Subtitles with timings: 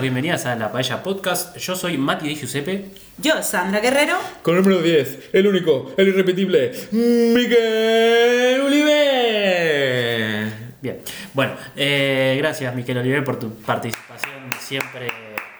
[0.00, 1.56] Bienvenidas a La Paella Podcast.
[1.56, 2.90] Yo soy Mati de Giuseppe.
[3.18, 4.16] Yo, Sandra Guerrero.
[4.42, 10.52] Con el número 10, el único, el irrepetible, Miguel Oliver.
[10.82, 11.00] Bien,
[11.32, 15.08] bueno, eh, gracias Miquel Oliver por tu participación siempre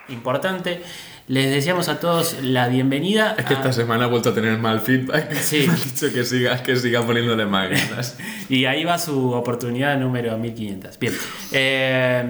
[0.09, 0.81] importante.
[1.27, 3.35] Les deseamos a todos la bienvenida.
[3.37, 5.33] Es que a- esta semana ha vuelto a tener mal feedback.
[5.41, 5.65] Sí.
[5.67, 8.17] Me han dicho que siga, que siga poniéndole más ganas.
[8.49, 10.99] Y ahí va su oportunidad número 1500.
[10.99, 11.13] Bien,
[11.51, 12.23] eh,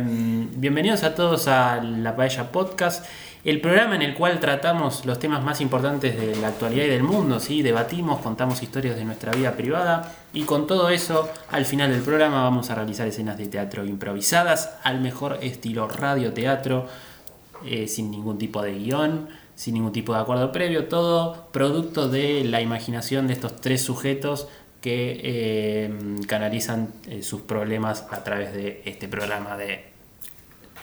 [0.55, 3.05] bienvenidos a todos a La Paella Podcast,
[3.43, 7.03] el programa en el cual tratamos los temas más importantes de la actualidad y del
[7.03, 7.61] mundo, ¿sí?
[7.63, 12.43] debatimos, contamos historias de nuestra vida privada y con todo eso, al final del programa
[12.43, 16.87] vamos a realizar escenas de teatro improvisadas al mejor estilo radioteatro,
[17.65, 22.43] eh, sin ningún tipo de guion, sin ningún tipo de acuerdo previo, todo producto de
[22.43, 24.47] la imaginación de estos tres sujetos
[24.81, 25.93] que eh,
[26.27, 29.85] canalizan eh, sus problemas a través de este programa de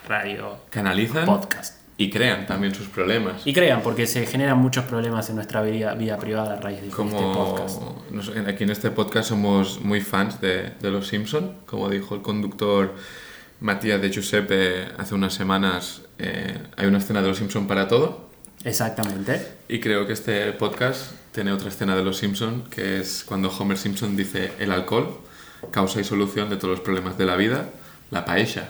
[0.09, 1.81] radio Canalizan podcast.
[1.97, 3.47] y crean también sus problemas.
[3.47, 6.89] Y crean, porque se generan muchos problemas en nuestra vida, vida privada a raíz de
[6.89, 7.81] este podcast.
[8.49, 12.95] Aquí en este podcast somos muy fans de, de Los Simpson, como dijo el conductor
[13.63, 18.29] Matías de Giuseppe hace unas semanas, eh, hay una escena de Los Simpson para todo.
[18.65, 19.41] Exactamente.
[19.69, 23.79] Y creo que este podcast tiene otra escena de Los Simpson, que es cuando Homer
[23.79, 25.17] Simpson dice el alcohol,
[25.71, 27.71] causa y solución de todos los problemas de la vida,
[28.11, 28.69] la paella,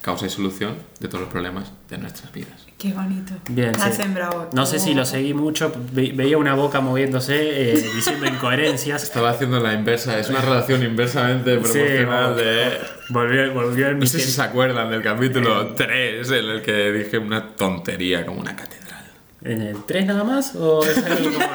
[0.00, 2.66] causa y solución de todos los problemas de nuestras vidas.
[2.82, 3.32] Qué bonito.
[3.48, 3.92] Bien, sí.
[3.92, 4.50] sembrado.
[4.52, 7.34] No sé si lo seguí mucho, ve- veía una boca moviéndose,
[7.74, 9.04] eh, diciendo incoherencias.
[9.04, 12.36] Estaba haciendo la inversa, es una relación inversamente Sí, proporcional bueno.
[12.36, 12.78] de...
[13.10, 17.18] Volvió, volvió el No sé si se acuerdan del capítulo 3, en el que dije
[17.18, 18.81] una tontería como una catedral.
[19.44, 20.54] ¿En el 3 nada más?
[20.54, 21.46] ¿O es algo como,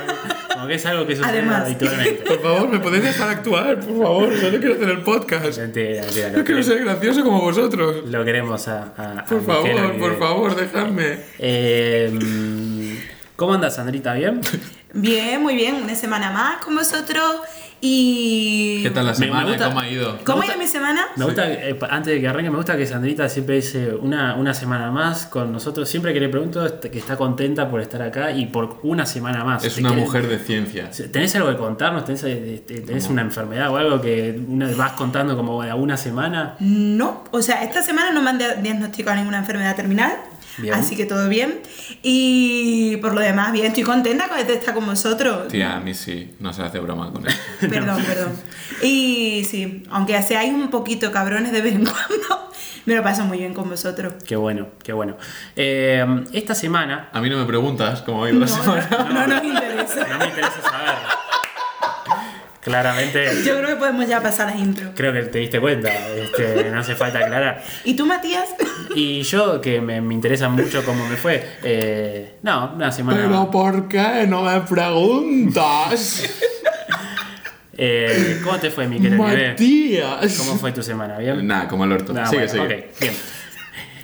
[0.53, 1.61] como que es algo que sucede Además.
[1.65, 2.23] habitualmente?
[2.25, 3.79] Por favor, ¿me podéis dejar actuar?
[3.79, 5.57] Por favor, solo quiero hacer el podcast.
[5.57, 8.03] Mentira, mentira, No lo, quiero queremos, ser gracioso como vosotros.
[8.09, 11.17] lo queremos a, a- Por favor, por favor, dejadme.
[11.39, 12.99] Eh,
[13.35, 14.13] ¿Cómo andas, Sandrita?
[14.15, 14.41] ¿Bien?
[14.93, 15.75] Bien, muy bien.
[15.75, 17.35] Una semana más con vosotros.
[17.81, 18.81] Y.
[18.83, 19.47] ¿Qué tal la Me- me semana?
[19.47, 20.19] gusta- ¿Cómo ha ido?
[20.25, 21.01] ¿Cómo ha ido mi semana?
[21.15, 24.53] Me gusta, eh, antes de que arranque, me gusta que Sandrita siempre dice una, una
[24.53, 25.87] semana más con nosotros.
[25.87, 29.63] Siempre que le pregunto que está contenta por estar acá y por una semana más.
[29.63, 30.89] Es ¿Te una querés- mujer de ciencia.
[31.11, 32.05] ¿Tenés algo que contarnos?
[32.05, 35.97] ¿Tenés, eh, te- tenés una enfermedad o algo que una- vas contando como a una
[35.97, 36.55] semana?
[36.59, 37.23] No.
[37.31, 40.13] O sea, esta semana no me han dia- diagnosticado ninguna enfermedad terminal.
[40.57, 40.73] Bien.
[40.73, 41.59] Así que todo bien.
[42.03, 45.47] Y por lo demás, bien, estoy contenta de estar con vosotros.
[45.49, 47.37] Tía, a mí sí, no se hace broma con eso.
[47.59, 48.31] Perdón, perdón.
[48.81, 52.51] Y sí, aunque seáis un poquito cabrones de vez en cuando,
[52.85, 54.13] me lo paso muy bien con vosotros.
[54.25, 55.17] Qué bueno, qué bueno.
[55.55, 57.09] Eh, esta semana.
[57.13, 58.87] A mí no me preguntas cómo ha ido No, la semana.
[58.89, 60.07] no, no nos interesa.
[60.07, 60.95] No me interesa saber.
[62.67, 64.91] Claramente, Yo creo que podemos ya pasar a las intro.
[64.93, 65.89] creo que te diste cuenta.
[65.89, 67.63] este, no hace falta aclarar.
[67.85, 68.49] ¿Y tú, Matías?
[68.93, 71.43] Y yo, que me, me interesa mucho cómo me fue.
[71.63, 73.21] eh, no, una semana.
[73.23, 76.23] Pero ¿por qué no me preguntas?
[77.79, 79.49] Eh, ¿Cómo te fue, Miquel Oliver?
[79.51, 80.35] Matías.
[80.39, 81.19] ¿Cómo fue tu semana?
[81.19, 81.45] ¿Bien?
[81.45, 82.11] Nada, como el orto.
[82.25, 82.89] Sigue, bueno, sigue.
[82.91, 83.13] ok, bien.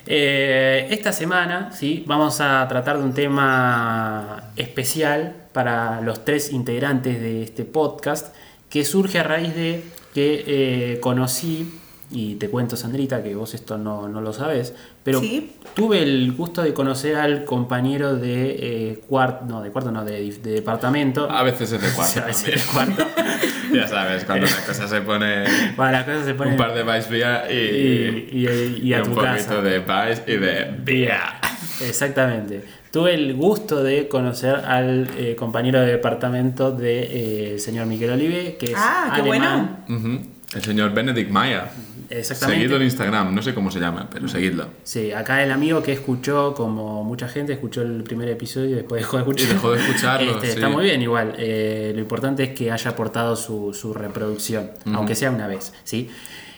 [0.05, 2.03] Eh, esta semana ¿sí?
[2.05, 8.35] vamos a tratar de un tema especial para los tres integrantes de este podcast
[8.73, 9.83] que surge a raíz de
[10.15, 11.79] que eh, conocí,
[12.09, 14.73] y te cuento Sandrita que vos esto no, no lo sabes,
[15.03, 15.51] pero Sí.
[15.75, 18.55] tuve el gusto de conocer al compañero de
[18.91, 21.29] eh, cuarto, no, de cuarto no, de, de departamento.
[21.29, 22.23] A veces es de O sea, cuatro.
[22.23, 23.07] a veces de cuarto.
[23.73, 25.43] ya sabes, cuando la cosa se pone
[25.75, 26.53] Bueno, las cosas se ponen...
[26.53, 29.61] un par de Vice Vía y, y, y- y a un tu poquito casa.
[29.61, 31.19] de Vice y de Vía.
[31.81, 32.63] Exactamente.
[32.93, 38.11] Tuve el gusto de conocer al eh, compañero de departamento del de, eh, señor Miguel
[38.11, 39.83] Olive, que es Ah, qué alemán.
[39.89, 40.19] Ujú.
[40.55, 41.71] El señor Benedict Maya.
[42.11, 42.59] Exactamente.
[42.59, 44.67] Seguidlo en Instagram, no sé cómo se llama, pero seguidlo.
[44.83, 49.01] Sí, acá el amigo que escuchó, como mucha gente, escuchó el primer episodio y después
[49.01, 49.49] dejó de escuchar.
[49.49, 50.53] Y dejó de escucharlo, Este, sí.
[50.53, 51.33] Está muy bien igual.
[51.39, 56.11] Eh, lo importante es que haya aportado su, su reproducción, aunque sea una vez, ¿sí?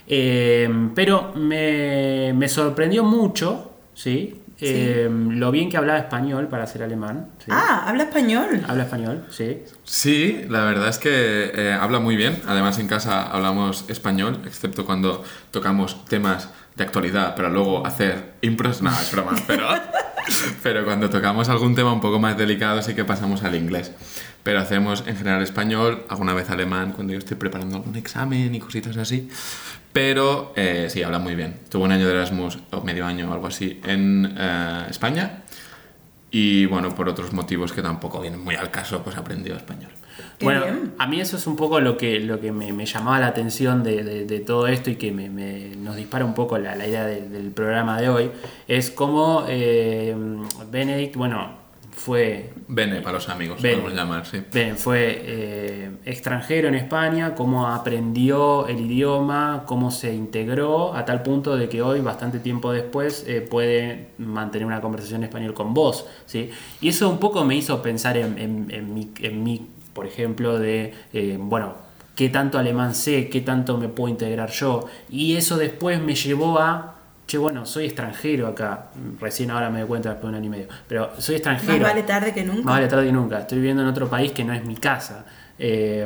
[0.05, 4.41] Eh, pero me, me sorprendió mucho, ¿sí?
[4.61, 7.27] Eh, lo bien que hablaba español para ser alemán.
[7.39, 7.51] ¿sí?
[7.51, 8.63] Ah, habla español.
[8.67, 9.63] Habla español, sí.
[9.83, 12.41] Sí, la verdad es que eh, habla muy bien.
[12.47, 18.81] Además, en casa hablamos español, excepto cuando tocamos temas de actualidad, para luego hacer impros.
[18.81, 19.67] No, es broma, pero,
[20.63, 23.91] pero cuando tocamos algún tema un poco más delicado, sí que pasamos al inglés.
[24.43, 28.59] Pero hacemos en general español, alguna vez alemán, cuando yo estoy preparando algún examen y
[28.59, 29.29] cositas así.
[29.91, 31.61] Pero eh, sí, habla muy bien.
[31.69, 35.43] Tuvo un año de Erasmus, o medio año o algo así, en eh, España.
[36.31, 39.91] Y bueno, por otros motivos que tampoco vienen muy al caso, pues aprendió español.
[40.37, 40.93] Qué bueno, bien.
[40.97, 43.83] a mí eso es un poco lo que, lo que me, me llamaba la atención
[43.83, 46.87] de, de- de todo esto y que me, me- nos dispara un poco la, la
[46.87, 48.31] idea de- del programa de hoy.
[48.67, 50.15] Es cómo eh,
[50.71, 53.77] Benedict, bueno, fue Bene para los amigos, Bene.
[53.77, 54.41] podemos llamar, sí.
[54.75, 61.55] Fue eh, extranjero en España, cómo aprendió el idioma, cómo se integró, a tal punto
[61.55, 66.05] de que hoy, bastante tiempo después, eh, puede mantener una conversación en español con vos.
[66.25, 66.49] ¿sí?
[66.81, 70.59] Y eso un poco me hizo pensar en, en- en mí, en mí, por ejemplo,
[70.59, 71.73] de, eh, bueno,
[72.15, 74.87] qué tanto alemán sé, qué tanto me puedo integrar yo.
[75.09, 76.95] Y eso después me llevó a...
[77.25, 78.89] Che, bueno, soy extranjero acá.
[79.19, 80.67] Recién ahora me doy cuenta después de un año y medio.
[80.87, 81.79] Pero soy extranjero.
[81.79, 82.63] Más vale tarde que nunca.
[82.63, 83.39] Más vale tarde que nunca.
[83.39, 85.25] Estoy viviendo en otro país que no es mi casa.
[85.57, 86.05] Eh,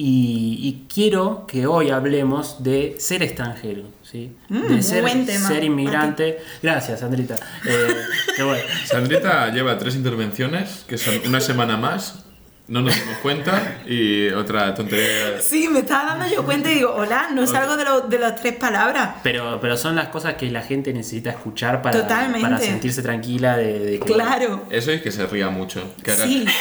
[0.00, 4.30] y, y quiero que hoy hablemos de ser extranjero, ¿sí?
[4.48, 5.48] Mm, de muy ser, buen tema.
[5.48, 6.38] ser inmigrante.
[6.62, 7.34] Gracias, Andrita.
[7.34, 7.88] Eh,
[8.36, 8.62] qué bueno.
[8.86, 12.24] Sandrita lleva tres intervenciones, que son una semana más,
[12.68, 15.40] no nos dimos cuenta, y otra tontería.
[15.40, 18.36] Sí, me estaba dando yo cuenta y digo, hola, no salgo de, lo- de las
[18.40, 19.16] tres palabras.
[19.22, 22.40] Pero, pero son las cosas que la gente necesita escuchar para, Totalmente.
[22.42, 24.12] para sentirse tranquila de, de que...
[24.12, 24.66] Claro.
[24.70, 25.94] Eso y que se ría mucho.
[26.04, 26.44] Que haga- Sí,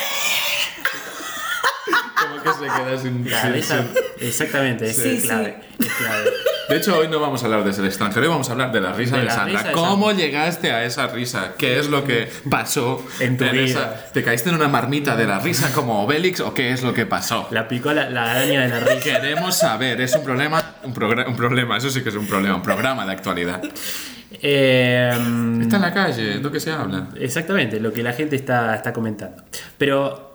[2.22, 3.30] Como que se queda sin.
[3.30, 3.90] La sin- sin-
[4.28, 5.60] exactamente, es Sí, clave.
[5.80, 6.30] es clave.
[6.70, 8.92] De hecho, hoy no vamos a hablar de ser extranjero, vamos a hablar de la
[8.92, 9.54] risa De de, la Sandra.
[9.60, 11.54] risa de ¿Cómo llegaste a esa risa?
[11.58, 13.64] ¿Qué es lo que pasó En tu vida.
[13.64, 16.94] esa- ¿Te caíste en una marmita de la risa como Obélix o qué es lo
[16.94, 17.48] que pasó?
[17.52, 19.00] La picó la, la araña de la risa.
[19.02, 22.62] Queremos saber, es un problema, un, un problema, eso sí que es un problema, un
[22.64, 23.62] programa de actualidad.
[24.42, 25.10] Eh,
[25.62, 27.08] Está en la calle, lo que se habla.
[27.20, 29.42] Exactamente, lo que la gente está, está comentando.
[29.78, 30.27] Pero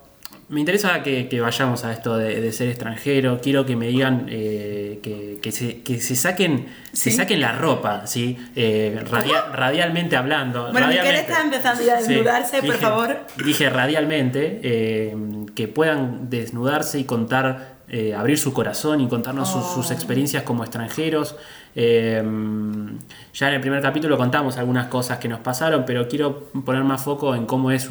[0.52, 3.40] me interesa que, que vayamos a esto de, de ser extranjero.
[3.42, 8.06] Quiero que me digan eh, que, que se, que se saquen se saquen la ropa,
[8.06, 8.36] ¿sí?
[8.54, 10.70] Eh, radia- radialmente hablando.
[10.70, 11.20] Bueno, radialmente.
[11.22, 13.16] está empezando ya a Sí, desnudarse, por dije- favor.
[13.44, 15.16] Dije radialmente eh,
[15.54, 17.80] que puedan desnudarse y contar,
[18.16, 19.74] abrir su corazón y contarnos sus, Oh.
[19.76, 21.36] sus experiencias como extranjeros.
[21.74, 27.02] Ya en el primer capítulo contamos algunas cosas que nos pasaron, pero quiero poner más
[27.02, 27.90] foco en cómo es,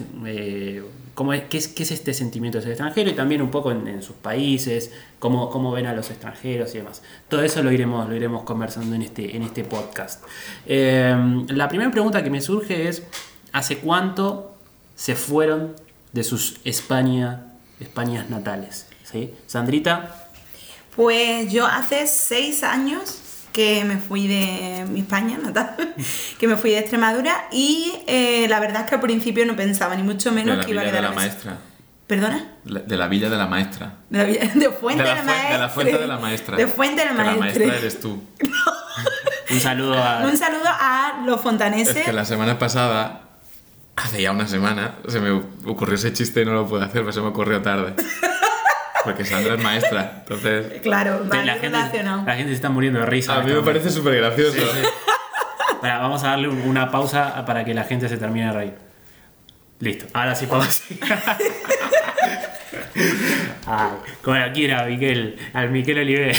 [1.13, 3.71] cómo es, qué es, qué es este sentimiento de ser extranjero y también un poco
[3.71, 7.01] en, sus países, cómo, cómo ven a los extranjeros y demás.
[7.27, 10.23] Todo eso lo iremos, lo iremos conversando en este, en este podcast.
[10.65, 11.15] Eh,
[11.47, 13.03] la primera pregunta que me surge es,
[13.51, 14.55] ¿hace cuánto
[14.95, 15.75] se fueron
[16.13, 18.87] de sus España, Españas natales?
[19.47, 20.29] Sandrita,
[20.95, 23.20] Pues yo hace seis años
[23.51, 25.75] que me fui de mi España natal,
[26.39, 29.95] que me fui de Extremadura y eh, la verdad es que al principio no pensaba
[29.95, 31.57] ni mucho menos que iba a villa de quedar la maestra.
[32.07, 32.45] ¿Perdona?
[32.65, 33.93] De la villa de la maestra.
[34.09, 36.57] De, la villa- de Fuente de, de, la fuen- de la fuente de la maestra.
[36.57, 38.21] De Fuente de la Que la maestra eres tú.
[39.51, 40.19] un saludo a...
[40.25, 41.95] Un saludo a los fontaneses.
[41.95, 43.21] Es que la semana pasada,
[43.95, 47.13] hace ya una semana, se me ocurrió ese chiste y no lo pude hacer, pero
[47.13, 47.93] se me ocurrió tarde.
[49.03, 50.79] Porque Sandra es maestra, entonces...
[50.81, 52.23] Claro, Sí, vale, la, gente, relacionado.
[52.25, 53.33] la gente se está muriendo de risa.
[53.35, 54.57] A mí este me parece súper gracioso.
[55.81, 58.73] Vamos a darle un- una pausa para que la gente se termine de reír.
[59.79, 60.83] Listo, ahora sí podemos.
[63.65, 63.89] Ay,
[64.21, 66.35] como la quiera, Miquel, al Miquel Oliver.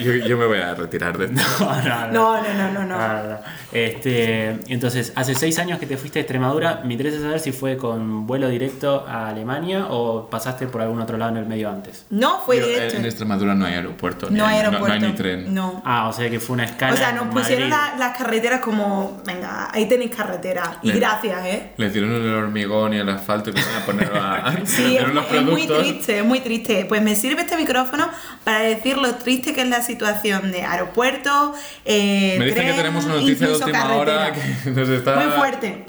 [0.00, 1.40] Yo, yo me voy a retirar de esto.
[1.64, 2.96] No, no, No, no, no, no, no.
[2.98, 3.38] No.
[3.72, 6.80] Este, entonces, hace seis años que te fuiste a Extremadura.
[6.84, 11.16] Me interesa saber si fue con vuelo directo a Alemania o pasaste por algún otro
[11.18, 12.06] lado en el medio antes.
[12.10, 12.96] No, fue Yo, directo.
[12.96, 14.28] en, Extremadura no hay aeropuerto.
[14.30, 14.86] No hay aeropuerto.
[14.88, 15.54] No, hay ni tren.
[15.54, 15.82] No.
[15.84, 16.94] Ah, o sea que fue una escala.
[16.94, 17.92] O sea, nos pusieron Madrid.
[17.98, 20.78] la- las carreteras como, venga, ahí tenéis carretera.
[20.82, 21.00] Y Bien.
[21.00, 21.72] gracias, ¿eh?
[21.76, 25.14] Le hicieron el hormigón y el asfalto y que van a poner a, Sí, poner
[25.14, 26.84] los es muy triste, es muy triste.
[26.86, 28.08] Pues me sirve este micrófono
[28.44, 33.04] para decir lo triste que es la situación de aeropuerto, eh, Me dicen que tenemos
[33.04, 34.00] una noticia de última carretera.
[34.00, 35.86] hora que nos está Muy fuerte.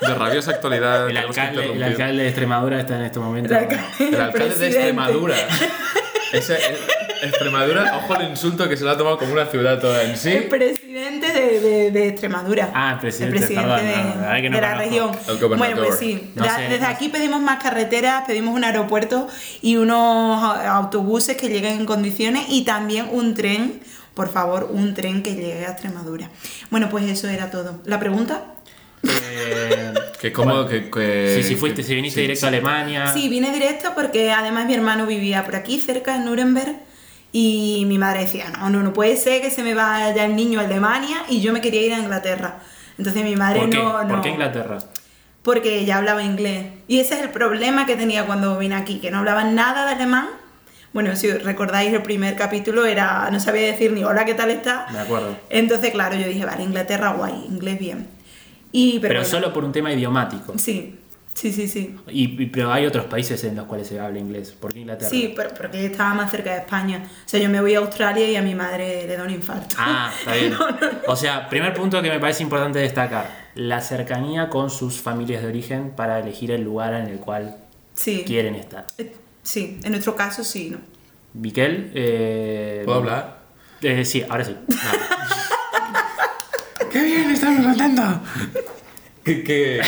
[0.00, 1.08] de rabiosa actualidad.
[1.10, 1.84] El alcalde, el interrumpir.
[1.84, 3.52] alcalde de Extremadura está en este momento.
[3.54, 4.66] El alcalde, El alcalde de.
[4.68, 5.36] Extremadura.
[6.32, 6.76] Ese, el-
[7.22, 10.30] Extremadura, ojo el insulto que se lo ha tomado como una ciudad toda en sí.
[10.30, 12.70] El presidente de, de- de Extremadura.
[12.74, 15.10] Ah, el presidente, presidente perdón, de, no, la no de la región.
[15.28, 15.38] El.
[15.56, 16.32] Bueno, pues sí.
[16.34, 19.28] No sé, desde no aquí pedimos más carreteras, pedimos un aeropuerto
[19.60, 23.80] y unos autobuses que lleguen en condiciones y también un tren,
[24.14, 26.28] por favor, un tren que llegue a Extremadura.
[26.70, 27.80] Bueno, pues eso era todo.
[27.84, 28.42] ¿La pregunta?
[29.04, 33.12] Eh, Que como bueno, que, que- si, si fuiste, si viniste sí, directo a Alemania.
[33.12, 36.76] Sí, vine directo porque además mi hermano vivía por aquí, cerca de Nuremberg.
[37.34, 40.60] Y mi madre decía, no, no, no puede ser que se me vaya el niño
[40.60, 42.58] a Alemania y yo me quería ir a Inglaterra.
[42.98, 43.78] Entonces mi madre ¿Por qué?
[43.78, 44.08] no, no.
[44.08, 44.78] ¿Por qué Inglaterra?
[45.42, 46.66] porque ella hablaba inglés.
[46.86, 49.92] Y ese es el problema que tenía cuando vine aquí, que no hablaba nada de
[49.94, 50.28] alemán.
[50.92, 54.86] Bueno, si recordáis el primer capítulo era no sabía decir ni hola, ¿qué tal está?
[54.92, 55.36] De acuerdo.
[55.50, 58.06] Entonces, claro, yo dije, vale, Inglaterra guay, inglés bien.
[58.72, 60.54] Y, pero, Pero, bueno, solo por un tema idiomático.
[60.58, 60.98] Sí.
[61.34, 61.96] Sí, sí, sí.
[62.08, 64.52] Y, y- pero hay otros países en los cuales se habla inglés.
[64.52, 65.08] ¿Por qué Inglaterra?
[65.08, 67.04] Sí, pero porque estaba más cerca de España.
[67.06, 69.74] O sea, yo me voy a Australia y a mi madre le da un infarto.
[69.78, 70.54] Ah, está bien.
[71.08, 75.48] O sea, primer punto que me parece importante destacar, la cercanía con sus familias de
[75.48, 77.56] origen para elegir el lugar en el cual
[77.94, 78.24] Sí.
[78.26, 78.86] quieren estar.
[78.98, 80.78] Eh, Sí, en nuestro caso sí, ¿no?
[81.34, 83.38] Miquel, eh, ¿Puedo hablar?
[83.80, 84.54] eh, sí, ahora sí.
[86.92, 87.30] ¡Qué bien!
[87.30, 88.20] ¡Estamos contando!
[89.24, 89.80] ¿Qué, qué,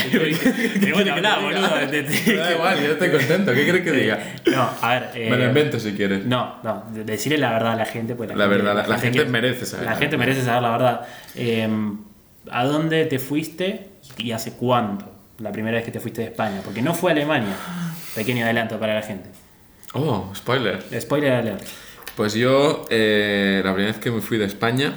[0.81, 1.69] Qué bueno hablar, boludo.
[1.69, 3.53] Da igual, yo estoy contento.
[3.53, 4.19] ¿Qué quieres que diga?
[4.47, 5.11] No, a ver.
[5.15, 6.25] eh, Me lo invento si quieres.
[6.25, 8.15] No, no, de- decirle la verdad a la gente.
[8.15, 10.71] Pues La verdad, la- la gente quiere- merece saber La la gente merece saber la
[10.71, 11.01] verdad.
[11.35, 11.69] Eh,
[12.51, 15.11] ¿A dónde te fuiste y hace cuánto?
[15.39, 16.61] La primera vez que te fuiste de España.
[16.65, 17.57] Porque no fue a Alemania.
[18.15, 19.31] Pequeño adelanto para la gente.
[19.95, 20.81] Oh, spoiler.
[21.01, 21.65] Spoiler alert.
[22.17, 24.93] Pues yo, eh, la primera vez que me fui de España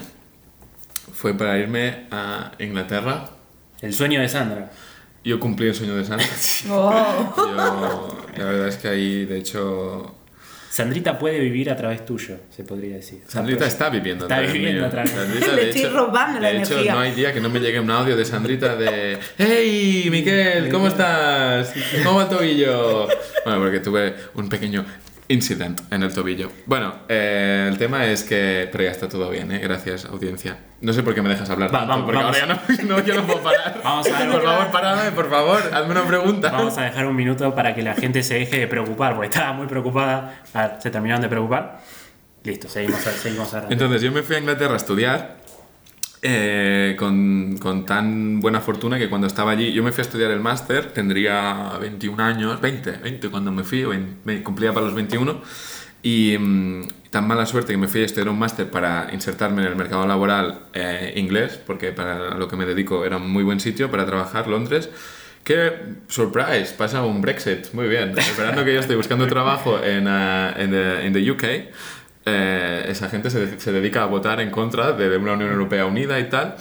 [1.18, 3.26] fue para irme a Inglaterra.
[3.82, 4.70] El sueño de Sandra.
[5.24, 6.28] Yo cumplí el sueño de Sandra.
[6.70, 7.34] Oh.
[7.36, 10.16] Yo, la verdad es que ahí, de hecho,
[10.70, 13.24] Sandrita puede vivir a través tuyo, se podría decir.
[13.28, 14.88] Sandrita está viviendo Está través viviendo mío.
[14.88, 15.12] a través.
[15.12, 17.90] Sandrita, Le estoy robando la de hecho, no hay día que no me llegue un
[17.90, 20.70] audio de Sandrita de ¡Hey, Miquel!
[20.72, 21.74] ¿Cómo estás?
[22.04, 23.08] ¿Cómo va el tobillo?
[23.44, 24.86] Bueno, porque tuve un pequeño
[25.30, 26.52] incident en el tobillo.
[26.66, 28.70] Bueno, eh, el tema es que...
[28.72, 29.60] Pero ya está todo bien, ¿eh?
[29.60, 30.58] Gracias, audiencia.
[30.82, 32.38] No sé por qué me dejas hablar Va, tanto, vamos, porque vamos.
[32.42, 33.80] ahora ya no, no, yo no puedo parar.
[33.84, 34.32] Vamos a ver.
[34.32, 36.52] Por favor, parame, por favor, hazme una pregunta.
[36.52, 39.54] Vamos a dejar un minuto para que la gente se deje de preocupar, porque estaba
[39.54, 40.42] muy preocupada.
[40.54, 41.80] A ver, se terminaron de preocupar.
[42.44, 43.74] Listo, seguimos, seguimos adelante.
[43.74, 45.38] Entonces yo me fui a Inglaterra a estudiar
[46.22, 50.32] eh, con, con tan buena fortuna que cuando estaba allí, yo me fui a estudiar
[50.32, 54.86] el máster, tendría 21 años, 20, 20 cuando me fui, o en- me cumplía para
[54.88, 55.42] los 21,
[56.04, 59.68] y mm, tan mala suerte que me fui a estudiar un máster para insertarme en
[59.70, 63.60] el mercado laboral eh, inglés, porque para lo que me dedico era un muy buen
[63.60, 64.90] sitio para trabajar, Londres,
[65.44, 65.72] que,
[66.10, 70.72] surprise, pasa un Brexit, muy bien, esperando que yo estoy buscando trabajo en, ah, en,
[70.72, 71.44] the, the UK,
[72.28, 76.20] eh, esa gente se, se dedica a votar en contra de una Unión Europea unida
[76.20, 76.56] y tal.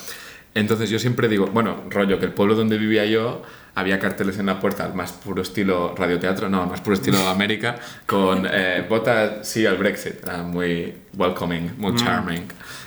[0.55, 3.43] Entonces yo siempre digo, bueno, rollo, que el pueblo donde vivía yo
[3.75, 7.19] había carteles en la puerta al más puro estilo radioteatro, no, al más puro estilo
[7.29, 7.75] América,
[8.07, 10.23] con eh, vota sí al Brexit.
[10.23, 12.45] Era muy welcoming, muy charming.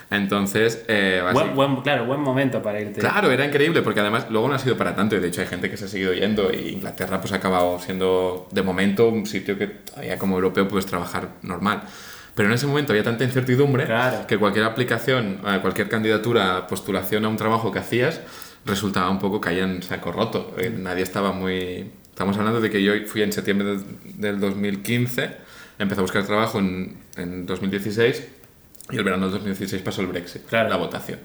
[0.09, 2.99] Entonces, eh, Buen- buen- claro, buen momento para irte.
[2.99, 5.47] Claro, era increíble porque además luego no ha sido para tanto y de hecho hay
[5.47, 9.27] gente que se ha seguido yendo y Inglaterra pues ha acabado siendo de momento un
[9.27, 11.83] sitio que todavía como europeo puedes trabajar normal.
[12.39, 14.25] Pero en ese momento había tanta incertidumbre Claro.
[14.25, 18.21] que cualquier aplicación, eh, cualquier candidatura, postulación a un trabajo que hacías
[18.63, 20.55] resultaba un poco caía en saco roto.
[20.57, 21.91] Eh, Nadie estaba muy...
[22.07, 23.83] Estamos hablando de que yo fui en septiembre del,
[24.21, 25.31] del 2015,
[25.79, 28.25] empecé a buscar trabajo en, en 2016
[28.91, 30.69] y el verano del 2016 pasó el Brexit, Claro.
[30.69, 31.19] la votación.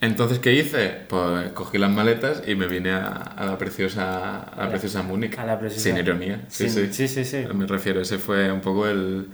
[0.00, 0.92] Entonces, ¿qué hice?
[1.08, 5.36] Pues cogí las maletas y me vine a, a la preciosa, a la preciosa Múnich.
[5.40, 6.42] a la preciosa- Sin ironía.
[6.46, 6.86] Sí, sí.
[6.92, 7.44] Sí, sí, sí.
[7.52, 9.26] Me refiero, ese fue un poco el,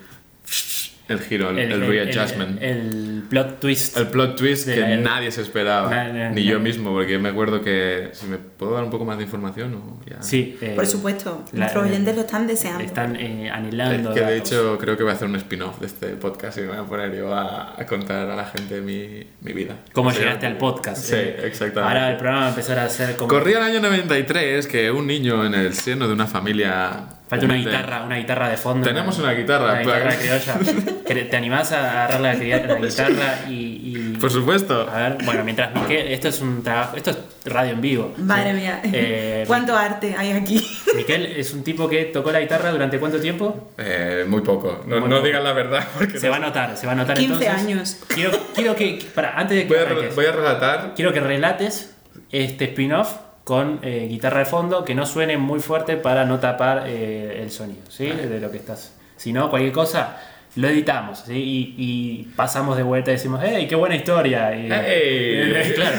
[1.09, 2.61] el giro, el, el readjustment.
[2.63, 3.97] El, el plot twist.
[3.97, 7.19] El plot twist que la- nadie se esperaba, Na- na- ni na- yo mismo, porque
[7.19, 10.23] me acuerdo que si me puedo dar un poco más de información o ya.
[10.23, 12.83] Sí, eh, Por supuesto, nuestros oyentes lo están deseando.
[12.85, 14.13] Están eh, anhelando.
[14.15, 14.53] que de datos.
[14.53, 16.83] hecho creo que voy a hacer un spin-off de este podcast y me voy a
[16.85, 19.77] poner yo a, a contar a la gente mi, mi vida.
[19.93, 20.19] ¿Cómo Sí.
[20.19, 20.99] llegaste al podcast?
[21.05, 21.41] Sí, eh.
[21.45, 21.81] exactamente.
[21.99, 23.29] Ahora el programa va a empezar a ser como.
[23.29, 27.05] Corría el año 93 que un niño en el seno de una familia.
[27.29, 28.87] Falta una humilde- guitarra, una guitarra de fondo.
[28.87, 30.17] Tenemos una guitarra, Una guitarra pues.
[30.19, 30.55] criolla.
[31.07, 34.89] ¿Querés- ¿Te animás a agarrar la, la guitarra y, y- Por supuesto.
[34.89, 37.19] A ver, bueno, mientras Miquel, esto es un trabajo, esto es
[37.53, 38.15] radio en vivo.
[38.19, 38.57] Madre ¿sí?
[38.57, 40.65] mía, Eh, cuánto arte hay aquí.
[40.95, 43.73] Miquel es un tipo que tocó la guitarra durante cuánto tiempo?
[43.77, 44.85] Eh, muy poco.
[44.87, 47.33] No, no digan la verdad porque Se va a notar, se va a notar 15
[47.45, 47.65] entonces.
[47.65, 47.97] años.
[48.09, 50.93] Quiero, quiero que, para, antes de que voy a, arranques, voy a relatar.
[50.95, 51.93] quiero que relates
[52.31, 53.13] este spin-off
[53.47, 57.53] con eh, guitarra de fondo que no suene muy fuerte para no tapar eh, el
[57.53, 58.07] sonido, ¿sí?
[58.07, 58.97] De lo que estás.
[59.17, 60.17] Si no, cualquier cosa
[60.57, 61.35] lo editamos, ¿sí?
[61.35, 64.53] Y, y pasamos de vuelta y decimos, ¡hey, qué buena historia!
[64.57, 65.73] Y, ¡Hey!
[65.77, 65.97] claro.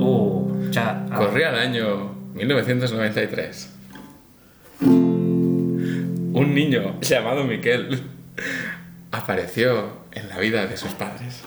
[0.00, 1.06] Oh, ya.
[1.12, 3.74] ah, Corría el año 1993.
[4.82, 8.02] Un niño llamado Miquel
[9.12, 11.42] apareció en la vida de sus padres.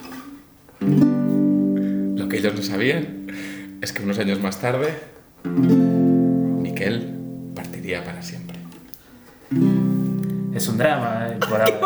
[2.31, 3.27] Lo que ellos no sabían
[3.81, 4.93] es que unos años más tarde,
[5.43, 7.13] Miquel
[7.53, 8.55] partiría para siempre.
[10.55, 11.77] Es un drama, eh, por ahora.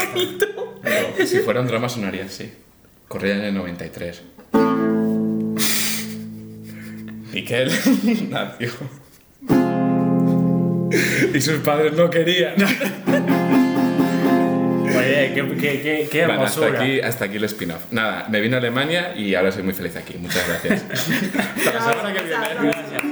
[1.25, 2.53] Si fuera un drama sonaría así.
[3.07, 4.21] Corría en el 93.
[7.33, 7.71] Miquel
[8.29, 8.69] nació.
[11.33, 12.53] Y sus padres no querían.
[14.97, 17.91] Oye, qué, qué, qué, qué Bueno, hasta aquí, hasta aquí el spin-off.
[17.91, 20.15] Nada, me vine a Alemania y ahora soy muy feliz aquí.
[20.17, 20.85] Muchas gracias.
[21.57, 22.71] hasta la semana que viene.
[22.71, 23.03] Gracias.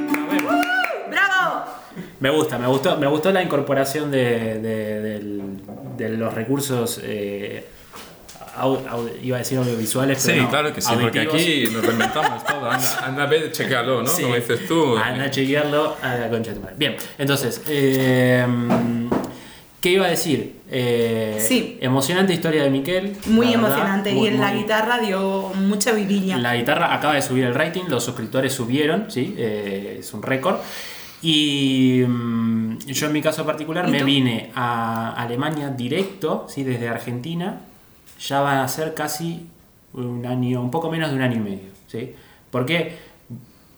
[2.19, 5.41] Me gusta, me gustó, me gustó la incorporación de, de- del-
[5.97, 7.65] de los recursos, eh,
[9.21, 11.41] iba a decir audiovisuales, Sí, pero no, claro que sí, porque auditivos.
[11.41, 12.69] aquí nos reinventamos todo.
[12.71, 14.07] Anda, anda ve, chequealo, ¿no?
[14.07, 14.23] Sí.
[14.23, 14.97] Como dices tú.
[14.97, 16.75] Anda a chequearlo a la concha de tu madre.
[16.77, 18.45] Bien, entonces, eh,
[19.83, 20.61] ¿qué iba a decir?
[20.71, 21.77] Eh, Sí.
[21.81, 23.17] Emocionante historia de Miquel.
[23.27, 24.13] Muy verdad, emocionante.
[24.13, 26.37] muy, y en la guitarra dio mucha vidilla.
[26.37, 29.35] La guitarra acaba de subir el rating, los suscriptores subieron, ¿sí?
[29.37, 30.55] Eh, es un récord.
[31.21, 36.63] Y mm, yo en mi caso particular ¿Y me vine a Alemania directo, ¿sí?
[36.63, 37.59] desde Argentina.
[38.25, 39.47] Ya van a ser casi
[39.91, 41.69] un año, un poco menos de un año y medio.
[41.87, 42.13] ¿sí?
[42.51, 42.95] Porque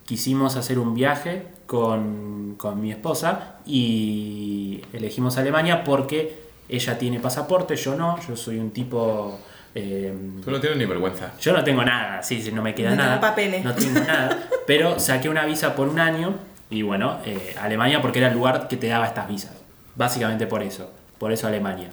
[0.06, 7.76] quisimos hacer un viaje con, con mi esposa y elegimos Alemania porque ella tiene pasaporte,
[7.76, 9.40] yo no, yo soy un tipo...
[9.76, 11.34] eh, Tú no tienes ni vergüenza.
[11.40, 13.10] yo no tengo nada, sí, sí, no me queda No nada.
[13.20, 13.64] tengo papeles.
[13.64, 14.48] No tengo nada.
[14.66, 16.36] Pero saqué una visa por un año
[16.70, 19.54] y bueno, eh, Alemania porque era el lugar que te daba estas visas.
[19.96, 20.90] Básicamente por eso.
[21.20, 21.90] Por eso Alemania.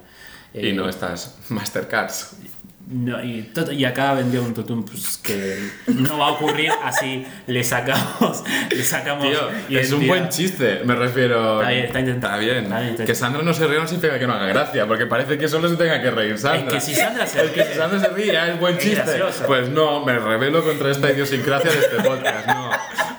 [0.54, 2.36] Y Eh, no estas Mastercards.
[2.92, 7.26] No, y, y acá vendió un tutum pues, que no va a ocurrir así.
[7.46, 8.44] Le sacamos.
[8.70, 9.26] Le sacamos.
[9.26, 11.60] Tío, es un buen chiste, me refiero.
[11.60, 12.40] Está bien, está intentado.
[12.40, 12.64] Está bien.
[12.64, 13.14] Está bien, está que.
[13.14, 15.76] Sandra no se ría no significa que no haga gracia, porque parece que solo se
[15.76, 16.68] tenga que reír Sandra.
[16.68, 18.76] Es que si Sandra se Es que ríe- si Sandra se ríe, ya es buen
[18.76, 19.20] Es chiste.
[19.46, 22.46] Pues no, me rebelo contra esta idiosincrasia de este podcast.
[22.46, 22.70] No,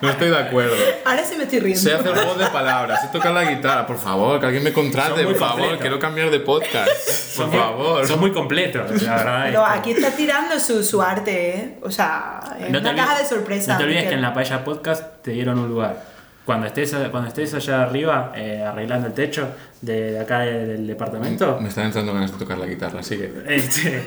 [0.03, 0.75] no estoy de acuerdo.
[1.05, 1.81] Ahora sí me estoy riendo.
[1.81, 5.23] Sé hacer juegos de palabras, sé tocar la guitarra, por favor, que alguien me contrate,
[5.23, 5.81] por favor, completos.
[5.81, 6.87] quiero cambiar de podcast.
[6.87, 8.07] Por Son muy- favor.
[8.07, 9.65] Son muy completos, la verdad.
[9.73, 11.77] Aquí está tirando su, su arte, ¿eh?
[11.81, 13.71] O sea, es No te una caja olvides- de sorpresa.
[13.73, 14.09] No te olvides Miquel.
[14.09, 16.12] que en la paella podcast te dieron un lugar.
[16.45, 19.47] Cuando estés, cuando estés allá arriba eh, arreglando el techo
[19.81, 23.31] de, de acá del departamento, Me están entrando ganas de tocar la guitarra, así que.
[23.47, 24.03] este,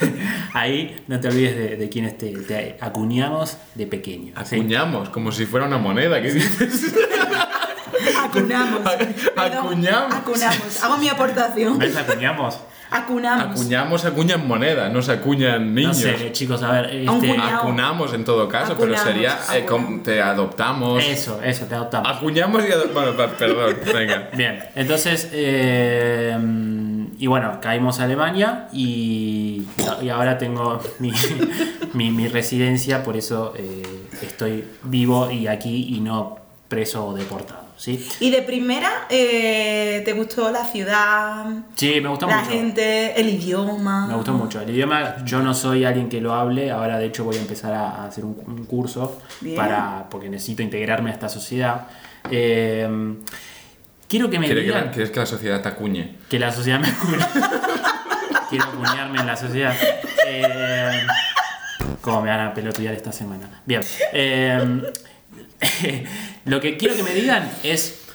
[0.54, 4.34] ahí no te olvides de, de quienes te, te acuñamos de pequeño.
[4.44, 4.56] ¿sí?
[4.56, 6.94] Acuñamos, como si fuera una moneda, ¿qué dices?
[8.24, 8.80] Acunamos.
[9.34, 10.14] Perdón, Acuñamos.
[10.14, 10.84] Acunamos.
[10.84, 11.78] Hago mi aportación.
[11.78, 11.96] ¿Ves?
[11.96, 12.58] Acuñamos.
[12.90, 13.60] Acunamos.
[13.60, 15.96] Acuñamos, acuñan moneda, no se acuñan No niños.
[15.96, 16.86] sé, chicos, a ver.
[16.86, 17.38] Este.
[17.38, 19.66] Acunamos en todo caso, Acunamos, pero sería eh,
[20.02, 21.04] te adoptamos.
[21.04, 22.16] eso, eso, te adoptamos.
[22.16, 23.16] Acuñamos y adoptamos.
[23.16, 24.28] Bueno, perdón, venga.
[24.34, 26.36] Bien, entonces, eh,
[27.18, 29.64] y bueno, caímos a Alemania y,
[30.02, 31.12] y ahora tengo mi,
[31.92, 33.82] mi, mi residencia, por eso eh,
[34.22, 38.06] estoy vivo y aquí y no preso o deportado, ¿sí?
[38.20, 41.46] Y de primera, eh, ¿te gustó la ciudad?
[41.74, 42.50] Sí, me gustó la mucho.
[42.50, 44.06] gente, el idioma.
[44.06, 44.60] Me gustó mucho.
[44.60, 47.72] El idioma, yo no soy alguien que lo hable, ahora de hecho voy a empezar
[47.72, 49.56] a hacer un, un curso Bien.
[49.56, 51.86] para porque necesito integrarme a esta sociedad.
[52.30, 52.86] Eh,
[54.08, 54.84] quiero que me ¿Quieres que, digan...
[54.86, 56.16] la- quieres que la sociedad te acuñe?
[56.28, 57.16] Que la sociedad me acuñe.
[58.50, 59.72] Quiero acuñarme en la sociedad.
[60.26, 60.90] Eh,
[62.00, 63.62] ¿Cómo me van a pelotudear esta semana?
[63.64, 63.80] Bien.
[64.12, 64.82] eh,
[66.44, 68.06] lo que quiero que me digan es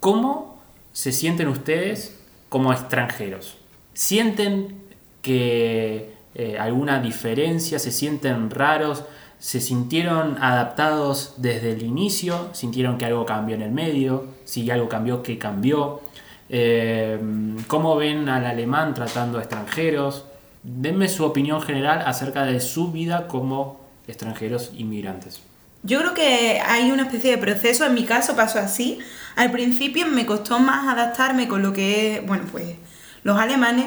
[0.00, 2.16] cómo se sienten ustedes
[2.48, 3.56] como extranjeros.
[3.94, 4.82] ¿Sienten
[5.22, 7.78] que eh, alguna diferencia?
[7.78, 9.04] ¿Se sienten raros?
[9.38, 12.48] ¿Se sintieron adaptados desde el inicio?
[12.52, 14.26] ¿Sintieron que algo cambió en el medio?
[14.44, 16.00] Si algo cambió, ¿qué cambió?
[16.48, 17.18] Eh,
[17.66, 20.24] ¿Cómo ven al alemán tratando a extranjeros?
[20.62, 25.40] Denme su opinión general acerca de su vida como extranjeros inmigrantes.
[25.82, 28.98] Yo creo que hay una especie de proceso, en mi caso pasó así.
[29.36, 32.76] Al principio me costó más adaptarme con lo que es, bueno, pues
[33.22, 33.86] los alemanes.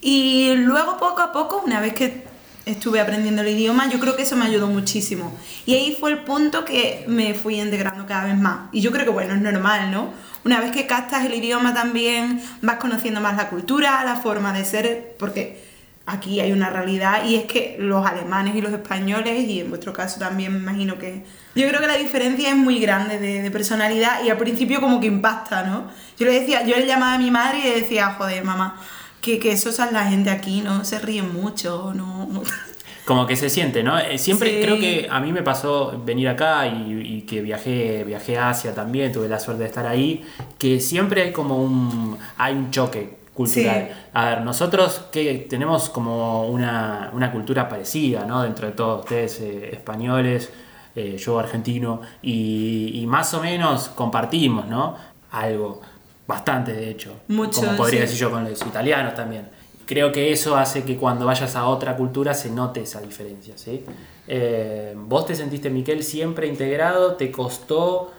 [0.00, 2.24] Y luego poco a poco, una vez que
[2.66, 5.36] estuve aprendiendo el idioma, yo creo que eso me ayudó muchísimo.
[5.66, 8.68] Y ahí fue el punto que me fui integrando cada vez más.
[8.72, 10.12] Y yo creo que, bueno, es normal, ¿no?
[10.44, 14.64] Una vez que captas el idioma también vas conociendo más la cultura, la forma de
[14.64, 15.69] ser, porque
[16.12, 19.92] aquí hay una realidad y es que los alemanes y los españoles, y en vuestro
[19.92, 21.24] caso también me imagino que...
[21.54, 25.00] Yo creo que la diferencia es muy grande de, de personalidad y al principio como
[25.00, 25.84] que impacta, ¿no?
[26.18, 28.80] Yo le decía, yo le llamaba a mi madre y le decía, joder, mamá,
[29.20, 30.84] que, que eso es la gente aquí, ¿no?
[30.84, 32.28] Se ríen mucho, ¿no?
[32.30, 32.42] no".
[33.04, 33.98] Como que se siente, ¿no?
[33.98, 34.62] Eh, Siempre Sí.
[34.62, 38.72] creo que a mí me pasó venir acá y, y que viajé, viajé a Asia
[38.72, 40.24] también, tuve la suerte de estar ahí,
[40.58, 43.88] que siempre hay como un, hay un choque cultural.
[43.90, 43.96] Sí.
[44.12, 48.42] A ver, nosotros que tenemos como una, una cultura parecida, ¿no?
[48.42, 50.50] Dentro de todos ustedes eh, españoles,
[50.94, 54.96] eh, yo argentino, y, y más o menos compartimos, ¿no?
[55.30, 55.80] Algo,
[56.26, 57.14] bastante de hecho.
[57.28, 58.06] Mucho, Como podría sí.
[58.06, 59.48] decir yo con los italianos también.
[59.86, 63.84] Creo que eso hace que cuando vayas a otra cultura se note esa diferencia, ¿sí?
[64.28, 67.14] Eh, ¿Vos te sentiste, Miquel, siempre integrado?
[67.14, 68.12] ¿Te costó,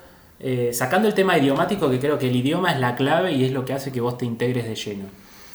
[0.44, 3.52] eh, sacando el tema idiomático, que creo que el idioma es la clave y es
[3.52, 5.06] lo que hace que vos te integres de lleno?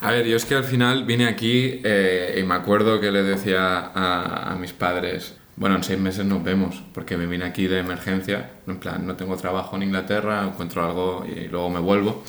[0.01, 3.22] A ver, yo es que al final vine aquí eh, y me acuerdo que le
[3.22, 7.66] decía a, a mis padres, Bueno, en seis meses nos vemos, porque me vine aquí
[7.66, 12.22] de emergencia, en plan, no tengo trabajo en Inglaterra, encuentro algo y luego me vuelvo,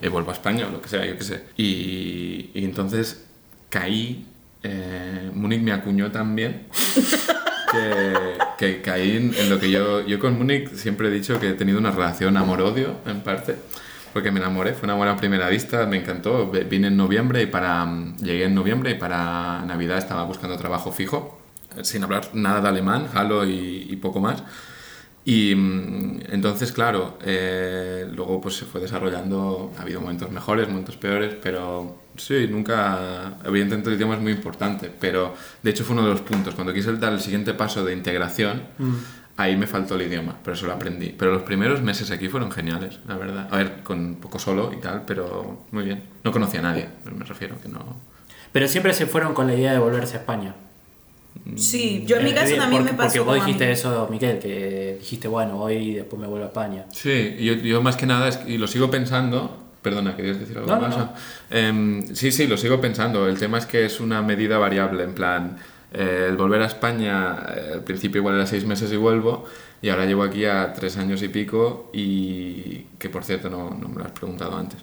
[0.00, 1.42] y vuelvo a España o lo que sea, yo qué sé.
[1.56, 3.26] Y, y entonces
[3.70, 4.24] caí,
[4.62, 6.68] eh, Múnich me acuñó también,
[7.70, 11.54] que, que caí en, lo que yo, yo con Múnich siempre he dicho que he
[11.54, 13.56] tenido una relación amor-odio, en parte,
[14.12, 17.84] porque me enamoré, fue una buena primera vista, me encantó, vine en noviembre y para,
[17.84, 21.40] mm, llegué en noviembre y para Navidad estaba buscando trabajo fijo,
[21.82, 24.42] sin hablar nada de alemán, halo y poco más.
[25.24, 30.96] Y mm, entonces, claro, eh, luego pues se fue desarrollando, ha habido momentos mejores, momentos
[30.96, 36.06] peores, pero sí, nunca, evidentemente el idioma es muy importante, pero de hecho fue uno
[36.06, 38.62] de los puntos, cuando quise dar el siguiente paso de integración,
[39.36, 41.14] ahí me faltó el idioma, pero eso lo aprendí.
[41.16, 43.48] Pero los primeros meses aquí fueron geniales, la verdad.
[43.50, 46.02] A ver, con un poco solo y tal, pero muy bien.
[46.24, 48.00] No conocía a nadie, me refiero que no...
[48.52, 50.54] Pero siempre se fueron con la idea de volverse a España.
[51.54, 53.18] Sí, yo en mi Eh, caso eh, también porque, me pasó.
[53.18, 53.40] Porque vos mí.
[53.40, 56.86] dijiste eso, Miquel, que dijiste, bueno, voy y después me vuelvo a España.
[56.90, 60.68] Sí, yo, yo más que nada, es, y lo sigo pensando, perdona, ¿querías decir algo
[60.68, 60.96] No, no, más?
[60.96, 61.12] no.
[61.50, 63.28] Em, sí, sí, lo sigo pensando.
[63.28, 65.56] El tema es que es una medida variable, en plan,
[65.92, 69.44] eh, el volver a España, eh, al principio igual era seis meses y vuelvo,
[69.82, 73.88] y ahora llevo aquí a tres años y pico, y que por cierto no, no
[73.88, 74.78] me lo has preguntado antes.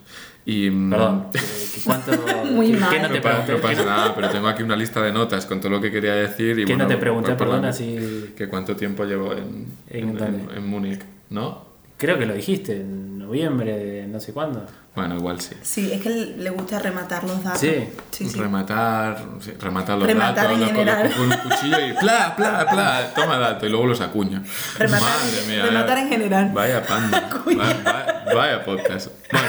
[0.50, 2.12] Y, mm, Perdón, que ¿cuánto,
[2.52, 2.90] Muy que- mal.
[2.90, 3.52] que no te no, pa- pregunté?
[3.52, 5.90] no pasa no- nada, pero tengo aquí una lista de notas con todo lo que
[5.92, 6.58] quería decir.
[6.58, 8.32] Y no bueno, te pregunté, perdón, la- así...
[8.34, 11.66] que cuánto tiempo llevo en, ¿En en, en- en Múnich, ¿no?
[11.98, 14.64] Creo que lo dijiste, en noviembre de no sé cuándo.
[14.96, 15.54] Bueno, igual sí.
[15.62, 17.60] Sí, es que le gusta rematar los datos.
[17.60, 17.88] Sí.
[18.10, 18.38] sí, sí.
[18.38, 21.02] Rematar, sí, rematar los Rematar datos, en lo general.
[21.14, 24.42] coloco con un cuchillo y pla, pla, pla, toma dato y luego los acuño.
[24.78, 25.62] Rematar, Madre mía.
[25.66, 26.50] rematar en general.
[26.54, 27.28] Vaya panda.
[27.46, 29.08] Va- va- vaya podcast.
[29.30, 29.48] Bueno.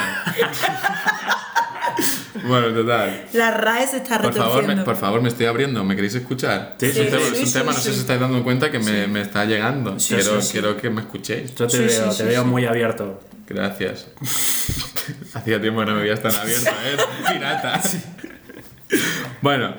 [2.48, 3.26] Bueno, total.
[3.34, 5.84] La RAE se está Por favor, me, por favor, me estoy abriendo.
[5.84, 6.76] ¿Me queréis escuchar?
[6.80, 8.44] Sí, es sí, un tema, sí, es un sí, tema, no sé si estáis dando
[8.44, 10.00] cuenta que me, me está llegando.
[10.00, 11.54] Sí, quiero, quiero que me escuchéis.
[11.56, 12.48] Yo te Sí, veo, sí, te sí, veo sí.
[12.48, 13.20] muy abierto.
[13.49, 14.07] Gracias.
[15.33, 16.97] Hacía tiempo que no me veías tan abierto, ¿eh?
[17.33, 17.81] Pirata.
[19.41, 19.73] Bueno,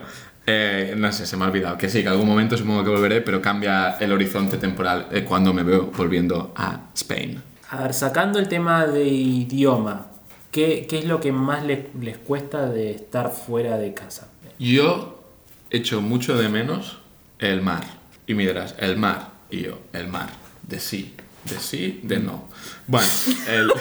[0.45, 1.79] eh, no sé, se me ha olvidado.
[1.79, 5.53] Que sí, que algún momento supongo que volveré, pero cambia el horizonte temporal eh, cuando
[5.53, 7.41] me veo volviendo a Spain.
[7.71, 10.09] A ver, sacando el tema de idioma,
[10.51, 14.29] ¿qué, qué es lo que más les, les cuesta de estar fuera de casa?
[14.59, 15.23] Yo
[15.71, 16.99] echo mucho de menos
[17.39, 17.85] el mar.
[18.27, 19.31] Y me dirás, el mar.
[19.49, 20.31] Y yo, el mar.
[20.63, 21.15] De sí.
[21.45, 22.49] De sí, de no.
[22.87, 23.07] Bueno,
[23.49, 23.73] el,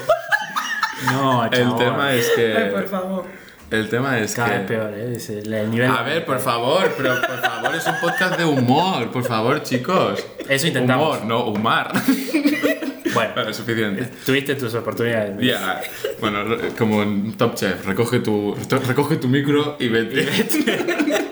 [1.12, 2.56] No, el tema es que...
[2.58, 3.26] Ay, por favor.
[3.72, 4.58] El tema es Cada que...
[4.58, 5.14] vez peor, ¿eh?
[5.16, 5.90] Es el, el nivel...
[5.92, 10.26] A ver, por favor, pero por favor, es un podcast de humor, por favor, chicos.
[10.48, 11.18] Eso intentamos.
[11.22, 11.94] Humor, no humar.
[13.12, 14.06] Bueno, Bueno, es suficiente.
[14.24, 15.36] tuviste tus oportunidades.
[15.42, 15.82] Ya,
[16.22, 16.46] bueno,
[16.78, 18.56] como en Top Chef, recoge tu,
[18.88, 20.28] recoge tu micro y vete.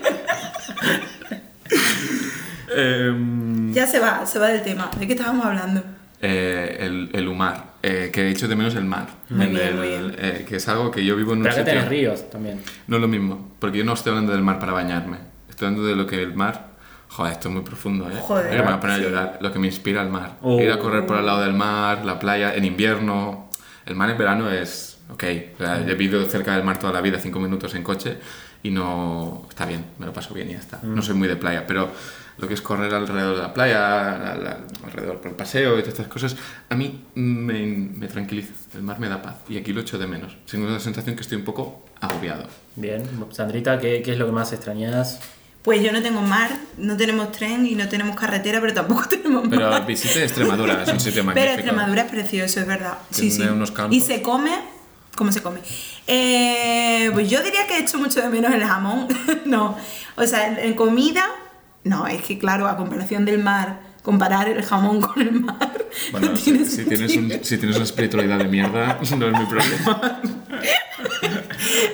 [2.76, 4.90] Em, Ya se va, se va del tema.
[4.98, 5.82] ¿De qué estábamos hablando?
[6.20, 9.06] Eh, el, el humar, eh, que he hecho de menos el mar.
[9.30, 10.14] Muy En bien, el- muy bien.
[10.18, 11.88] eh, que es algo que yo vivo en un Pero sitio...
[11.88, 12.60] ríos también.
[12.86, 15.18] No es lo mismo, porque yo no estoy hablando del mar para bañarme.
[15.48, 16.68] Estoy hablando de lo que el mar.
[17.10, 18.14] Joder, esto es muy profundo, ¿eh?
[18.20, 18.50] Joder.
[18.54, 19.38] me voy a poner a llorar.
[19.40, 20.36] Lo que me inspira el mar.
[20.42, 20.60] Oh.
[20.60, 23.48] Ir a correr por al lado del mar, la playa, en invierno.
[23.86, 24.98] El mar en verano es.
[25.10, 28.18] Ok, o sea, he vivido cerca del mar toda la vida, cinco minutos en coche,
[28.62, 29.46] y no.
[29.48, 30.80] Está bien, me lo paso bien y ya está.
[30.82, 31.90] No soy muy de playa, pero
[32.38, 35.80] lo que es correr alrededor de la playa, la- la- alrededor por el paseo y
[35.82, 36.36] todas estas cosas,
[36.68, 38.52] a mí me, me tranquiliza.
[38.74, 40.36] El mar me da paz, y aquí lo echo de menos.
[40.50, 42.46] Tengo la sensación que estoy un poco agobiado.
[42.76, 43.02] Bien.
[43.32, 45.18] Sandrita, ¿qué, qué es lo que más extrañas?
[45.62, 49.46] Pues yo no tengo mar, no tenemos tren y no tenemos carretera, pero tampoco tenemos
[49.50, 49.84] Pero mar.
[49.84, 51.52] visite Extremadura, es un sitio magnífico.
[51.52, 52.98] Pero Extremadura es precioso, es verdad.
[53.10, 53.50] Sí, Tiene sí.
[53.50, 53.96] unos campos.
[53.96, 54.52] Y se come.
[55.16, 55.58] ¿Cómo se come?
[56.06, 59.08] Eh, pues yo diría que he hecho mucho de menos el jamón.
[59.44, 59.76] no.
[60.16, 61.26] O sea, en comida.
[61.88, 65.86] No, es que claro, a comparación del mar, comparar el jamón con el mar.
[66.12, 67.38] Bueno, no si, tiene si tienes sentido.
[67.38, 70.20] un- si tienes una espiritualidad de mierda, no es mi problema.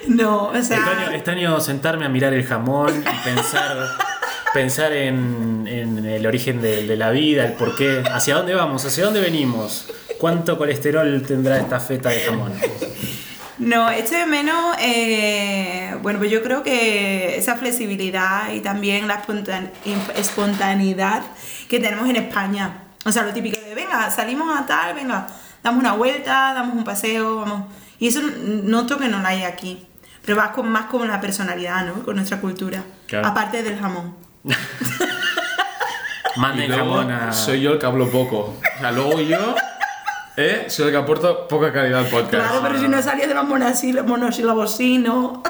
[0.09, 0.77] No, o sea.
[0.79, 3.77] Extraño, extraño sentarme a mirar el jamón y pensar,
[4.53, 8.85] pensar en, en el origen de, de la vida, el por qué, hacia dónde vamos,
[8.85, 9.87] hacia dónde venimos,
[10.19, 12.53] cuánto colesterol tendrá esta feta de jamón.
[13.59, 19.23] No, esto de menos, eh, bueno, pues yo creo que esa flexibilidad y también la
[19.23, 19.71] espontan-
[20.17, 21.23] espontaneidad
[21.69, 22.83] que tenemos en España.
[23.05, 25.29] O sea, lo típico de, venga, salimos a tal, venga,
[25.63, 27.73] damos una vuelta, damos un paseo, vamos.
[28.01, 29.87] Y eso noto que no lo hay aquí.
[30.25, 32.03] Pero vas con, más con la personalidad, ¿no?
[32.05, 32.83] Con nuestra cultura.
[33.07, 33.29] Claro.
[33.29, 34.17] Aparte del jamón.
[36.37, 37.33] Manden Y luego jamón a...
[37.33, 38.39] soy yo el que hablo poco.
[38.77, 39.55] O sea, luego yo
[40.37, 42.31] eh, soy el que aporto poca calidad al podcast.
[42.31, 45.43] Claro, pero si no salías de los monosíl- monosílabos, sí, ¿no?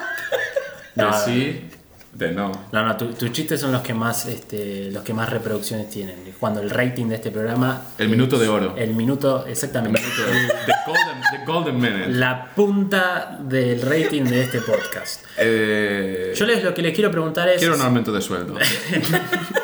[0.94, 1.68] No, Que sí,
[2.12, 2.52] de no.
[2.70, 6.32] No, no, tu- tus chistes son los que más este, los que más reproducciones tienen.
[6.38, 7.82] Cuando el rating de este programa.
[7.98, 8.74] El minuto de oro.
[8.76, 10.00] El minuto, exactamente.
[10.00, 12.10] el- The golden, the golden minute.
[12.10, 15.24] la punta del rating de este podcast.
[15.38, 17.58] Eh, Yo les, lo que les quiero preguntar es.
[17.58, 18.54] quiero un aumento de sueldo.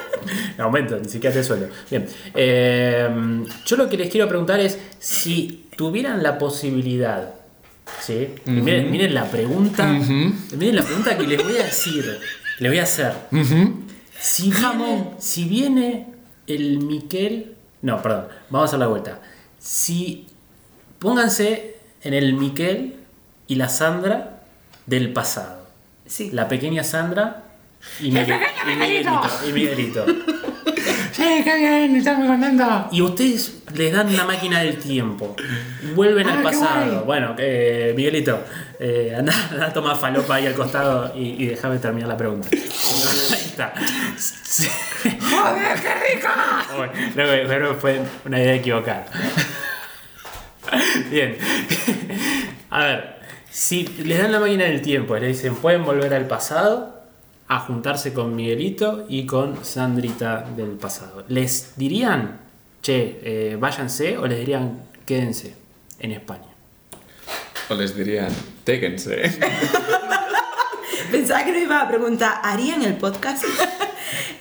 [0.60, 1.68] Aumento, ni siquiera te sueldo.
[1.90, 2.06] Bien.
[2.34, 3.08] Eh,
[3.66, 7.34] yo lo que les quiero preguntar es si tuvieran la posibilidad.
[8.00, 8.28] ¿Sí?
[8.44, 9.84] Miren, miren la pregunta.
[9.86, 12.18] Miren la pregunta que les voy a decir.
[12.58, 13.12] Les voy a hacer.
[14.20, 16.06] Si viene, si viene
[16.46, 17.54] el Miquel.
[17.82, 18.26] No, perdón.
[18.50, 19.20] Vamos a hacer la vuelta.
[19.58, 20.26] Si.
[20.98, 22.96] Pónganse en el Miquel
[23.46, 24.42] y la Sandra
[24.86, 25.66] del pasado.
[26.06, 26.30] Sí.
[26.32, 27.44] La pequeña Sandra
[28.00, 28.38] y, Miguel-
[28.70, 29.20] y Miguelito.
[29.48, 30.06] Y Miguelito.
[31.20, 32.88] Sí, qué bien, estamos contento.
[32.92, 35.36] Y ustedes les dan una máquina del tiempo.
[35.94, 37.04] Vuelven al Ah, qué pasado.
[37.04, 38.42] Bueno, eh, Miguelito,
[38.78, 42.48] eh, anda, anda a tomar falopa ahí al costado y, y déjame terminar la pregunta.
[42.52, 43.74] Ahí está.
[44.16, 44.68] Sí.
[45.02, 46.28] ¡Joder, qué rico!
[46.76, 49.06] Bueno, creo que fue una idea equivocada.
[51.10, 51.36] Bien.
[52.70, 53.16] A ver,
[53.50, 56.99] si les dan la máquina del tiempo y le dicen pueden volver al pasado
[57.50, 62.38] a juntarse con Miguelito y con Sandrita del pasado, ¿les dirían,
[62.80, 65.56] che, eh, váyanse o les dirían quédense
[65.98, 66.46] en España?
[67.68, 68.30] O les dirían,
[68.62, 69.22] téquense.
[71.10, 73.44] Pensaba que nos iba a preguntar, ¿harían el podcast?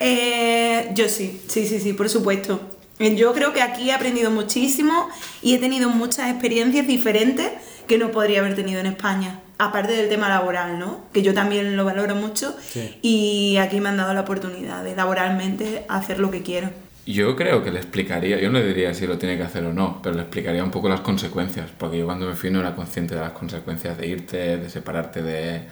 [0.02, 2.62] Eh, yo sí, sí, sí, sí, por supuesto.
[3.00, 5.10] Yo creo que aquí he aprendido muchísimo
[5.42, 7.52] y he tenido muchas experiencias diferentes
[7.86, 9.42] que no podría haber tenido en España.
[9.62, 11.02] Aparte del tema laboral, ¿no?
[11.12, 12.98] Que yo también lo valoro mucho Sí.
[13.02, 16.70] y aquí me han dado la oportunidad de laboralmente hacer lo que quiero.
[17.06, 19.74] Yo creo que le explicaría, yo no le diría si lo tiene que hacer o
[19.74, 22.74] no, pero le explicaría un poco las consecuencias, porque yo cuando me fui no era
[22.74, 25.64] consciente de las consecuencias de irte, de separarte de...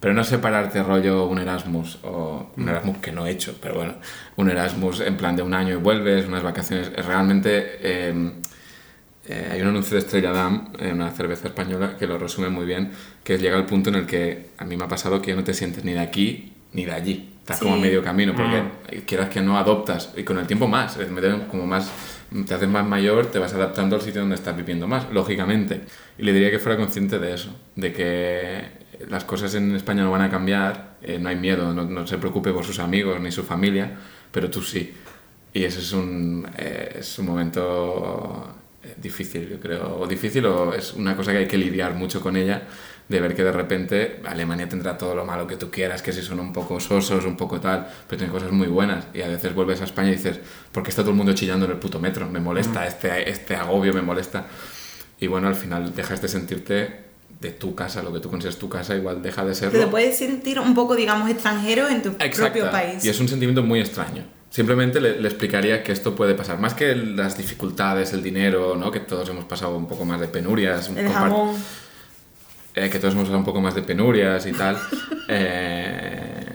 [0.00, 3.94] Pero no separarte rollo un Erasmus, o un Erasmus que no he hecho, pero bueno,
[4.36, 7.78] un Erasmus en plan de un año y vuelves, unas vacaciones, es realmente...
[7.80, 8.32] eh,
[9.26, 12.66] eh, hay un anuncio de Estrella Damm, eh, una cerveza española, que lo resume muy
[12.66, 12.90] bien,
[13.24, 15.42] que llega al punto en el que a mí me ha pasado que ya no
[15.44, 17.30] te sientes ni de aquí ni de allí.
[17.40, 17.82] Estás como a Sí.
[17.82, 20.98] medio camino, porque quieras que no adoptas, y con el tiempo más,
[21.50, 21.90] como más,
[22.46, 25.82] te haces más mayor, te vas adaptando al sitio donde estás viviendo más, lógicamente.
[26.18, 28.62] Y le diría que fuera consciente de eso, de que
[29.10, 32.16] las cosas en España no van a cambiar, eh, no hay miedo, no, no se
[32.18, 33.90] preocupe por sus amigos ni su familia,
[34.32, 34.92] pero tú sí.
[35.52, 39.98] Y ese es un, eh, es un momento eh, difícil, yo creo.
[40.00, 42.62] O difícil o es una cosa que hay que lidiar mucho con ella,
[43.08, 46.22] de ver que de repente Alemania tendrá todo lo malo que tú quieras, que si
[46.22, 49.04] son un poco sosos, un poco tal, pero tiene cosas muy buenas.
[49.12, 50.40] Y a veces vuelves a España y dices,
[50.72, 52.28] ¿por qué está todo el mundo chillando en el puto metro?
[52.30, 54.46] Me molesta, este, este agobio me molesta.
[55.20, 57.04] Y bueno, al final dejas de sentirte
[57.40, 59.78] de tu casa, lo que tú consideras tu casa, igual deja de serlo.
[59.78, 63.04] Te puedes sentir un poco, digamos, extranjero en tu propio país.
[63.04, 64.24] Y es un sentimiento muy extraño.
[64.48, 66.58] Simplemente le, le explicaría que esto puede pasar.
[66.58, 68.90] Más que las dificultades, el dinero, ¿no?
[68.90, 70.88] que todos hemos pasado un poco más de penurias.
[70.88, 71.56] El compart- jamón.
[72.74, 74.76] Eh, que todos hemos pasado un poco más de penurias y tal.
[75.28, 76.54] eh,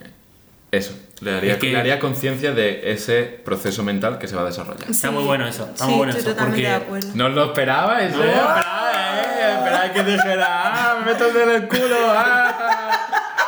[0.72, 4.46] eso, le daría, Es que- daría conciencia de ese proceso mental que se va a
[4.46, 4.90] desarrollar.
[4.90, 7.10] Está muy bueno eso, está sí, muy bueno eso, porque- de acuerdo.
[7.16, 8.24] No os lo esperabais, No.
[8.24, 8.28] ¿eh?
[8.28, 9.54] Esperaba, ¿eh?
[9.58, 12.69] Esperaba que dijera, ah, me meto en el culo, ah.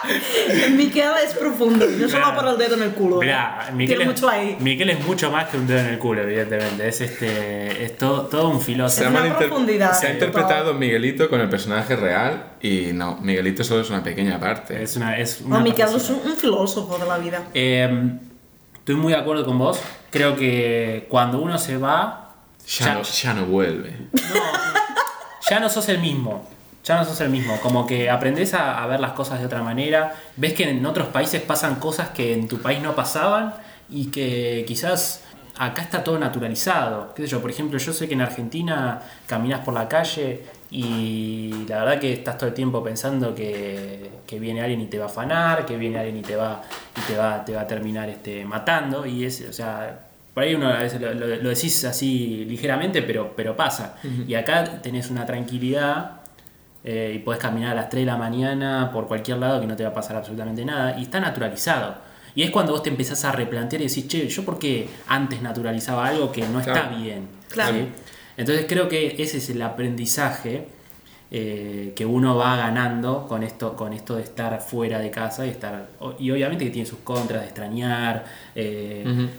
[0.75, 2.35] Miquel es profundo, no solo Mirá.
[2.35, 3.19] por el dedo en el culo.
[3.19, 3.71] Mirá, ¿eh?
[3.73, 4.57] Miquel Tiene es, mucho ahí.
[4.59, 6.87] Miquel es mucho más que un dedo en el culo, evidentemente.
[6.87, 7.83] Es este.
[7.85, 9.09] Es todo, todo un Se filósofo.
[9.11, 13.89] malinter- profundidad, se ha interpretado Miguelito con el personaje real y no, Miguelito solo es
[13.89, 14.81] una pequeña parte.
[14.81, 15.17] Es una.
[15.17, 17.43] Es No, una Miquel es un, un filósofo de la vida.
[17.53, 18.09] Eh,
[18.75, 19.79] estoy muy de acuerdo con vos.
[20.09, 22.33] Creo que cuando uno se va,
[22.67, 23.95] Ya, no, ya no vuelve.
[25.49, 26.47] ya no sos el mismo.
[26.83, 27.57] Ya no sos el mismo.
[27.61, 30.15] Como que aprendes a, a ver las cosas de otra manera.
[30.37, 33.53] Ves que en otros países pasan cosas que en tu país no pasaban
[33.89, 35.23] y que quizás
[35.57, 37.13] acá está todo naturalizado.
[37.13, 37.41] ¿Qué sé yo?
[37.41, 40.41] Por ejemplo, yo sé que en Argentina caminas por la calle
[40.71, 44.97] y la verdad que estás todo el tiempo pensando que, que viene alguien y te
[44.97, 46.63] va a afanar, que viene alguien y te va,
[46.97, 49.05] y te va, te va a terminar este, matando.
[49.05, 49.99] Y es, o sea,
[50.33, 53.97] por ahí uno a veces lo, lo- lo decís así ligeramente, pero, pero pasa.
[54.27, 56.20] Y acá tenés una tranquilidad
[56.83, 59.75] eh, y podés caminar a las 3 de la mañana por cualquier lado que no
[59.75, 60.97] te va a pasar absolutamente nada.
[60.97, 61.95] Y está naturalizado.
[62.33, 65.41] Y es cuando vos te empezás a replantear y decís, che, ¿yo por qué antes
[65.41, 66.97] naturalizaba algo que no está Claro.
[66.97, 67.27] bien?
[67.49, 67.75] Claro.
[67.77, 67.87] ¿Sí?
[68.37, 70.67] Entonces creo que ese es el aprendizaje
[71.29, 75.49] eh, que uno va ganando con esto, con esto de estar fuera de casa y
[75.49, 75.87] estar.
[76.19, 78.25] Y obviamente que tiene sus contras de extrañar.
[78.55, 79.29] eh,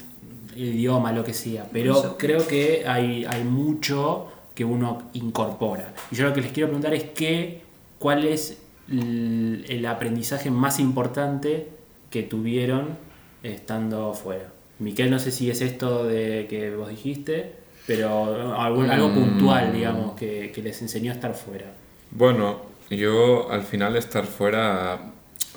[0.54, 5.94] el idioma, lo que sea, pero creo que hay, hay mucho que uno incorpora.
[6.10, 7.62] Y yo lo que les quiero preguntar es qué,
[7.98, 8.58] cuál es
[8.90, 11.68] el, el aprendizaje más importante
[12.10, 12.96] que tuvieron
[13.42, 14.48] estando fuera.
[14.78, 17.52] Miquel, no sé si es esto de que vos dijiste,
[17.86, 19.14] pero algo, algo Mm.
[19.14, 21.66] puntual, digamos, que, que les enseñó a estar fuera.
[22.10, 22.60] Bueno,
[22.90, 25.00] yo al final de estar fuera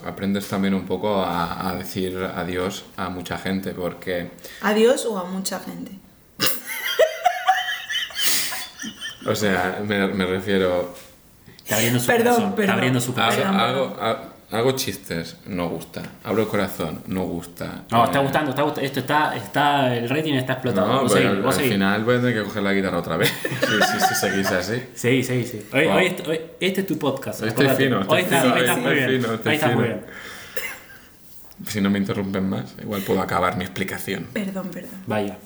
[0.06, 4.30] aprendes también un poco a, a decir adiós a mucha gente porque,
[4.62, 5.92] Adiós o a mucha gente.
[9.26, 10.94] O sea, me, me refiero,
[11.64, 12.56] Está abriendo su Perdón, corazón.
[12.56, 12.62] perdón.
[12.64, 13.38] Está abriendo su hago, corazón.
[13.44, 13.60] Perdón.
[13.60, 17.84] hago, ha- hago chistes, no gusta, abro el corazón, no gusta.
[17.90, 18.86] No, está Eh, gustando, está gustando.
[18.88, 20.94] Esto está, está, el rating está explotando.
[20.94, 21.72] No, vos pero seguí, al, vos al seguí.
[21.74, 23.34] final voy a tener que coger la guitarra otra vez.
[23.42, 24.84] si, si, si seguís así.
[24.94, 25.66] Sí, sí, sí.
[25.74, 25.96] Hoy, Wow.
[25.98, 27.42] hoy hoy- este es tu podcast.
[27.42, 29.10] Hoy estoy fino, estoy hoy fino, hoy hoy estás muy bien.
[29.10, 30.02] fino, estoy hoy estás muy bien.
[31.68, 34.28] Si no me interrumpen más, igual puedo acabar mi explicación.
[34.34, 34.92] Perdón, perdón.
[35.08, 35.38] Vaya.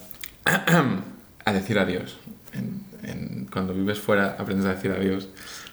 [1.45, 2.17] a decir adiós.
[2.53, 5.27] En- en- cuando vives fuera aprendes a decir adiós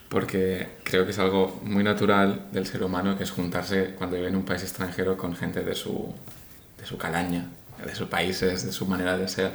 [0.09, 4.29] porque creo que es algo muy natural del ser humano que es juntarse cuando vive
[4.29, 6.14] en un país extranjero con gente de su,
[6.79, 7.46] de su calaña,
[7.85, 9.51] de sus países, de su manera de ser.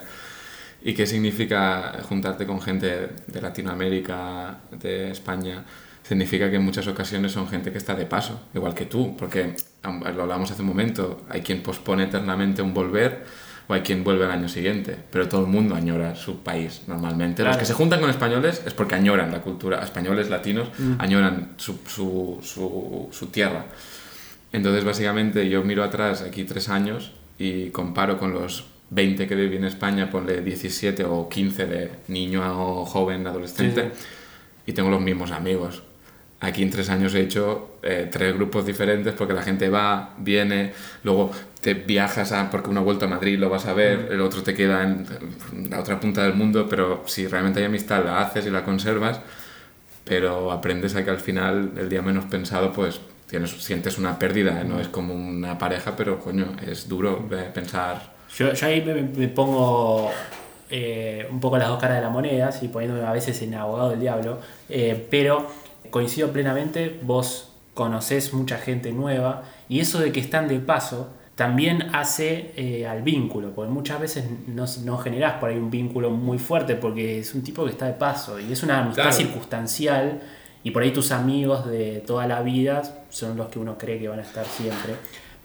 [0.83, 5.63] ¿Y qué significa juntarte con gente de Latinoamérica, de España?
[6.03, 9.55] Significa que en muchas ocasiones son gente que está de paso, igual que tú, porque
[9.83, 13.23] lo hablamos hace un momento, hay quien pospone eternamente un volver
[13.67, 17.43] o hay quien vuelve al año siguiente, pero todo el mundo añora su país normalmente.
[17.43, 17.59] Los Claro.
[17.59, 20.69] que se juntan con españoles es porque añoran la cultura, españoles, latinos,
[20.99, 23.65] añoran su, su, su, su tierra.
[24.51, 29.55] Entonces, básicamente, yo miro atrás aquí tres años y comparo con los 20 que viví
[29.55, 33.91] en España, ponle 17 o 15 de niño o joven, adolescente,
[34.67, 35.83] y tengo los mismos amigos.
[36.43, 40.73] Aquí en tres años he hecho eh, tres grupos diferentes porque la gente va, viene,
[41.03, 44.19] luego te viajas a, porque uno ha vuelto a Madrid, lo vas a ver, el
[44.21, 45.05] otro te queda en
[45.69, 49.21] la otra punta del mundo, pero si realmente hay amistad, la haces y la conservas,
[50.03, 54.61] pero aprendes a que al final, el día menos pensado, pues tienes, sientes una pérdida,
[54.61, 54.65] ¿eh?
[54.65, 58.13] no es como una pareja, pero coño, es duro eh, pensar...
[58.35, 60.09] Yo, yo ahí me, me pongo
[60.73, 63.89] eh, un poco las dos caras de la moneda, y poniéndome a veces en abogado
[63.89, 65.45] del diablo, eh, pero
[65.91, 71.83] coincido plenamente, vos conocés mucha gente nueva y eso de que están de paso también
[71.93, 76.37] hace eh, al vínculo, porque muchas veces no, no generás por ahí un vínculo muy
[76.37, 79.17] fuerte porque es un tipo que está de paso y es una amistad Claro.
[79.17, 80.21] circunstancial
[80.63, 84.07] y por ahí tus amigos de toda la vida son los que uno cree que
[84.07, 84.93] van a estar siempre.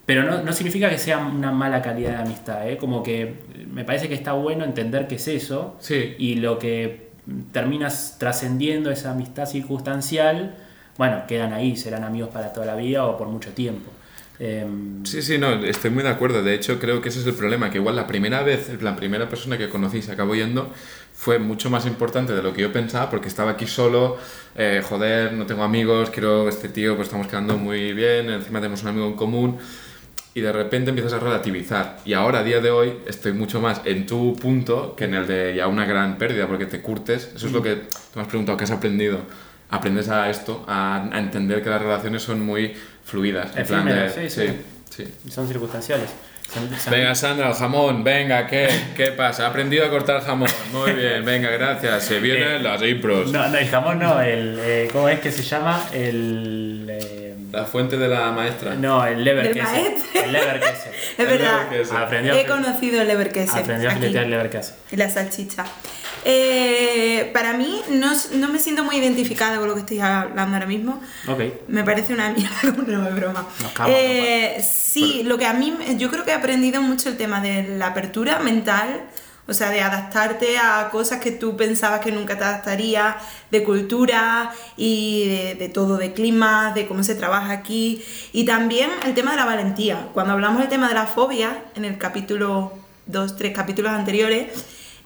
[0.05, 2.77] Pero no, no significa que sea una mala calidad de amistad, ¿eh?
[2.77, 3.35] como que
[3.73, 7.06] me parece que está bueno entender qué es eso Sí, y lo que
[7.53, 10.57] terminas trascendiendo esa amistad circunstancial,
[10.97, 13.91] bueno, quedan ahí, serán amigos para toda la vida o por mucho tiempo.
[14.39, 16.43] Em, Sí, sí, no, estoy muy de acuerdo.
[16.43, 19.29] De hecho, creo que ese es el problema, que igual la primera vez, la primera
[19.29, 20.71] persona que conocí se acabó yendo
[21.15, 24.19] fue mucho más importante de lo que yo pensaba, porque estaba aquí solo,
[24.55, 28.83] eh, joder, no tengo amigos, quiero este tío, pues estamos quedando muy bien, encima tenemos
[28.83, 29.59] un amigo en común,
[30.37, 31.97] y de repente empiezas a relativizar.
[32.05, 35.27] Y ahora, a día de hoy, estoy mucho más en tu punto que en el
[35.27, 37.33] de ya una gran pérdida, porque te curtes.
[37.35, 39.21] Eso es lo que tú me has preguntado, ¿qué has aprendido?
[39.71, 43.57] Aprendes a esto, a, a entender que las relaciones son muy fluidas.
[43.57, 44.47] en plan de- Efímeras, sí,
[44.95, 45.31] sí, sí.
[45.31, 46.11] son circunstanciales.
[46.53, 48.69] Son- son- Venga, Sandra, el jamón, venga, ¿qué?
[48.95, 49.47] ¿Qué pasa?
[49.47, 50.49] Ha aprendido a cortar jamón.
[50.71, 52.05] Muy bien, venga, gracias.
[52.05, 53.33] Se vienen Eh, las impros.
[53.33, 55.83] No, no, el jamón no, el, eh, ¿cómo es que se llama?
[55.93, 56.87] El...
[56.91, 57.16] eh,
[57.57, 58.75] La fuente de la maestra.
[58.75, 59.67] no, el lever Del queso.
[59.73, 60.23] maestro.
[60.23, 60.85] El lever queso.
[61.19, 61.61] Es verdad.
[61.71, 61.97] leverkäse.
[61.97, 63.59] Aprendí a, He conocido el leverkäse.
[63.59, 64.75] aprendí a filetear el lever queso.
[64.93, 65.65] y la salchicha.
[66.29, 70.67] Eh, para mí, no, no me siento muy identificada con lo que estoy hablando ahora
[70.67, 71.01] mismo.
[71.29, 71.41] Ok.
[71.69, 73.47] Me parece una mierda, no es broma.
[73.63, 77.17] Nos cagamos, Eh, sí, lo que a mí, yo creo que he aprendido mucho el
[77.17, 79.03] tema de la apertura mental,
[79.49, 83.17] o sea, de adaptarte a cosas que tú pensabas que nunca te adaptarías,
[83.51, 88.03] de cultura y de, todo, de clima, de cómo se trabaja aquí.
[88.33, 90.09] Y también el tema de la valentía.
[90.15, 92.73] Cuando hablamos del tema de la fobia, en el capítulo,
[93.07, 94.49] dos, tres capítulos anteriores,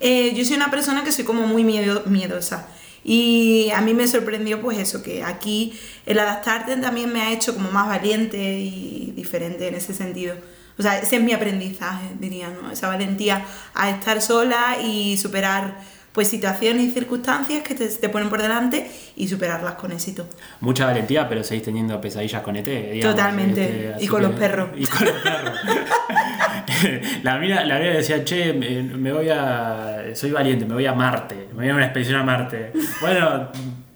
[0.01, 2.67] eh, yo soy una persona que soy como muy miedo- miedosa.
[3.05, 7.55] Y a mí me sorprendió pues eso, que aquí el adaptarte también me ha hecho
[7.55, 10.35] como más valiente y diferente en ese sentido.
[10.79, 12.71] O sea, ese es mi aprendizaje, diría, ¿no?
[12.71, 13.45] Esa valentía
[13.75, 15.77] a estar sola y superar
[16.13, 20.27] pues situaciones y circunstancias que te, te ponen por delante y superarlas con éxito.
[20.61, 22.65] Mucha valentía, pero seguís teniendo pesadillas con ET.
[22.67, 23.91] digamos, Totalmente.
[23.91, 24.71] este, Y con que- los perros.
[24.77, 25.55] Y con los perros.
[27.23, 30.03] la mía la mía decía, che, me, me voy a.
[30.15, 31.49] Soy valiente, me voy a Marte.
[31.53, 32.73] Me voy a una expedición a Marte.
[33.01, 33.49] Bueno,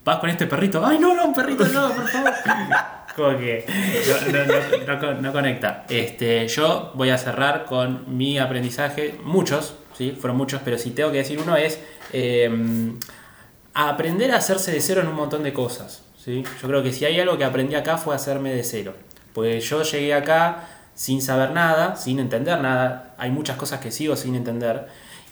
[0.05, 0.85] vas con este perrito.
[0.87, 2.33] Ay, no, no, un perrito, no, por favor.
[3.17, 3.65] Como que
[4.09, 5.85] no, no- no- no con- no conecta.
[5.89, 9.15] Este, yo voy a cerrar con mi aprendizaje.
[9.23, 10.17] Muchos, ¿sí?
[10.21, 11.79] Fueron muchos, pero si tengo que decir uno es.
[13.75, 16.03] a aprender a hacerse de cero en un montón de cosas.
[16.17, 16.45] ¿sí?
[16.63, 18.95] Yo creo que si hay algo que aprendí acá fue hacerme de cero.
[19.33, 23.15] Porque yo llegué acá sin saber nada, sin entender nada.
[23.19, 24.87] Hay muchas cosas que sigo sin entender.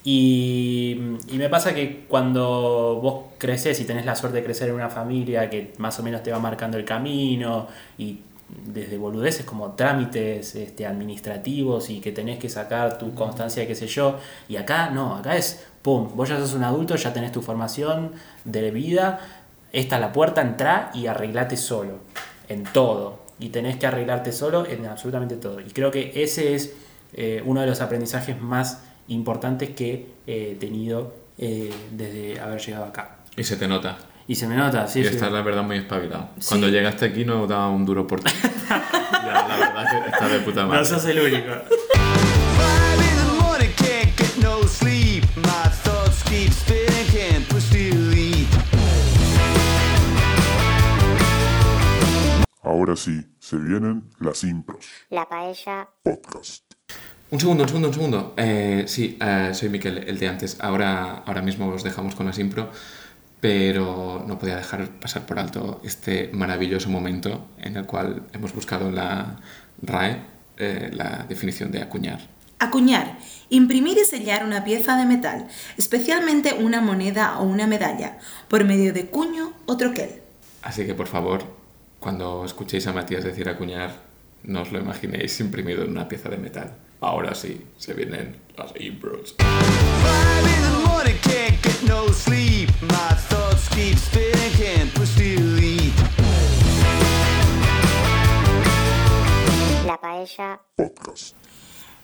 [0.04, 4.74] Y, y me pasa que cuando vos creces y tenés la suerte de crecer en
[4.74, 8.18] una familia que más o menos te va marcando el camino y
[8.66, 13.86] desde boludeces como trámites este, administrativos y que tenés que sacar tu constancia qué sé
[13.86, 14.18] yo.
[14.48, 18.12] Y acá no, acá es, pum, vos ya sos un adulto, ya tenés tu formación
[18.44, 19.20] de vida,
[19.72, 21.98] esta es la puerta, entrá y arreglate solo,
[22.48, 23.20] en todo.
[23.38, 25.60] Y tenés que arreglarte solo en absolutamente todo.
[25.60, 26.74] Y creo que ese es
[27.14, 33.16] eh, uno de los aprendizajes más importantes que he tenido eh, desde haber llegado acá.
[33.36, 33.98] Y se te nota.
[34.28, 35.00] Y se me nota, sí.
[35.00, 35.14] y sí.
[35.14, 36.30] estás, la verdad, muy espabilado.
[36.38, 36.48] Sí.
[36.48, 38.30] Cuando llegaste aquí no daba un duro por ti.
[39.22, 40.80] La verdad que está de puta madre.
[40.80, 41.52] No sos el único.
[52.62, 54.86] Ahora sí, se vienen las impros.
[55.10, 56.71] La paella Podcast.
[57.32, 58.34] Un segundo, un segundo, un segundo.
[58.36, 60.58] Eh, sí, eh, soy Miquel, el de antes.
[60.60, 62.70] Ahora, ahora mismo os dejamos con la Simpro,
[63.40, 68.90] pero no podía dejar pasar por alto este maravilloso momento en el cual hemos buscado
[68.90, 69.40] en la
[69.80, 70.18] RAE
[70.58, 72.20] eh, la definición de acuñar.
[72.58, 73.16] Acuñar.
[73.48, 78.18] Imprimir y sellar una pieza de metal, especialmente una moneda o una medalla,
[78.48, 80.20] por medio de cuño o troquel.
[80.60, 81.44] Así que, por favor,
[81.98, 84.02] cuando escuchéis a Matías decir acuñar,
[84.44, 86.76] no os lo imaginéis imprimido en una pieza de metal.
[87.02, 89.34] Ahora sí, se vienen las impros.
[99.84, 101.34] La paella Podcast.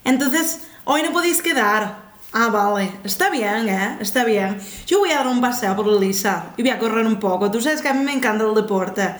[0.03, 2.09] Entonces, hoy no podéis quedar.
[2.33, 2.91] Ah, vale.
[3.05, 3.99] Está bien, ¿eh?
[4.01, 4.61] Está bien.
[4.85, 7.53] Yo voy a dar un paseo por Lisa y voy a correr un poco.
[7.53, 9.15] Tú sabes que a mí me encanta el deporte.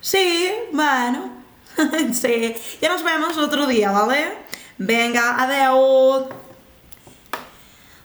[0.00, 1.30] Sí, bueno.
[2.12, 2.56] sí.
[2.82, 4.42] Ya nos vemos otro día, ¿vale?
[4.78, 6.24] Venga, adiós.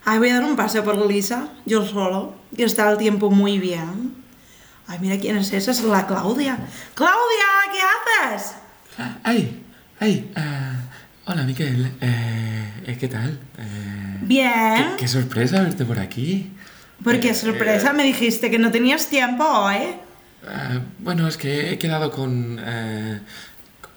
[0.05, 3.59] Ay, voy a dar un paseo por Lisa, yo solo, que está el tiempo muy
[3.59, 4.15] bien.
[4.87, 6.57] Ay, mira quién es esa, es la Claudia.
[6.95, 7.45] ¡Claudia!
[7.71, 7.79] ¿Qué
[8.33, 8.55] haces?
[9.23, 9.61] ¡Ay!
[9.99, 10.31] ¡Ay!
[10.35, 10.73] ah,
[11.25, 11.91] hola, Miquel.
[12.01, 13.39] Eh, ¿Qué tal?
[13.57, 14.91] Eh, Bien.
[14.91, 16.51] qué, qué sorpresa verte por aquí.
[17.03, 17.93] ¿Por qué sorpresa?
[17.93, 19.77] Me dijiste que no tenías tiempo hoy.
[20.47, 23.19] Ah, bueno, es que he quedado con, eh,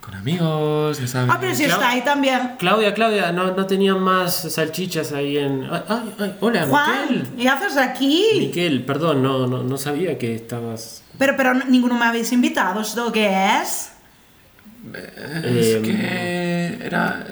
[0.03, 1.31] con amigos, ya sabes.
[1.33, 2.57] Ah, pero si Clau- está ahí también.
[2.59, 5.65] Claudia, Claudia, no, no tenían más salchichas ahí en.
[5.71, 7.29] Ay, ay, ay, hola, Juan, Miquel.
[7.39, 8.25] ¿qué haces aquí?
[8.39, 11.03] Miquel, perdón, no, no, no sabía que estabas.
[11.19, 13.93] Pero, pero ninguno me habéis invitado, ¿esto qué es?
[15.45, 17.25] Es Em, que era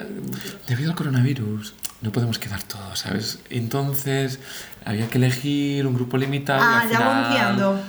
[0.67, 1.73] debido al coronavirus.
[2.01, 3.39] No podemos quedar todos, ¿sabes?
[3.49, 4.39] Entonces
[4.85, 6.61] había que elegir un grupo limitado.
[6.61, 7.79] y Ah, al ya lo final entiendo.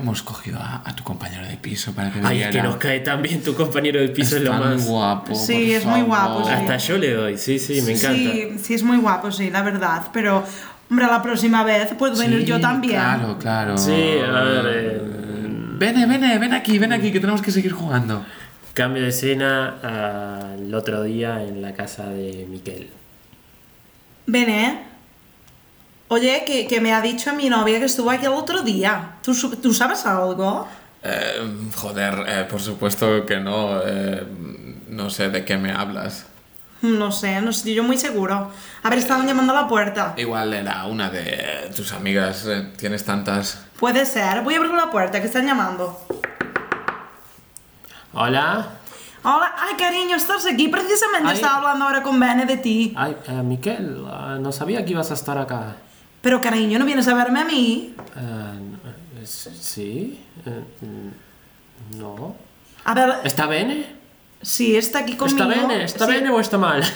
[0.00, 3.00] Hemos cogido a, a tu compañero de piso para que Ay, es que nos cae
[3.00, 4.84] tan bien tu compañero de piso, es lo más.
[4.86, 5.34] guapo.
[5.34, 6.50] Sí, por es muy guapo, sí.
[6.50, 8.16] Hasta yo le doy, sí, sí, me encanta.
[8.16, 10.08] Sí, sí, es muy guapo, sí, la verdad.
[10.12, 10.44] Pero,
[10.90, 12.94] hombre, la próxima vez puedo venir Sí, yo también.
[12.94, 13.78] Claro, claro.
[13.78, 14.64] Sí, a ver.
[14.68, 15.02] eh,
[15.78, 18.24] Vene, vene, ven aquí, ven aquí, que tenemos que seguir jugando.
[18.74, 19.76] cambio de escena
[20.54, 22.90] al otro día en la casa de Miquel.
[24.26, 24.80] Ven, ¿eh?
[26.12, 29.12] Oye, que, que me ha dicho mi novia que estuvo aquí el otro día.
[29.22, 29.32] ¿Tú,
[29.62, 30.66] tú sabes algo?
[31.04, 33.80] Eh, joder, eh, por supuesto que no.
[33.84, 34.26] eh,
[34.88, 36.26] no sé de qué me hablas.
[36.82, 38.50] No sé, no estoy yo muy seguro.
[38.82, 40.14] A ver, estaban llamando a la puerta.
[40.16, 42.44] Igual era una de tus amigas.
[42.46, 43.62] eh, tienes tantas.
[43.78, 44.40] Puede ser.
[44.42, 45.96] Voy a abrir la puerta, que están llamando.
[48.12, 48.66] Hola.
[49.22, 50.66] Hola, ay cariño, estás aquí.
[50.66, 51.34] Precisamente Ay.
[51.36, 52.94] estaba hablando ahora con Bene de ti.
[52.96, 55.76] Ay, eh, Miquel, ah, no sabía que ibas a estar acá.
[56.20, 57.94] Pero cariño, ¿no vienes a verme a mí?
[58.16, 58.52] Ah,
[59.24, 60.20] sí.
[60.46, 60.60] eh,
[61.96, 62.36] no.
[62.84, 63.86] A ver, ¿Está bene?
[64.42, 65.50] sí, está aquí conmigo.
[65.50, 65.84] ¿Está bene?
[65.84, 66.12] ¿Está Sí.
[66.12, 66.82] bene o está mal?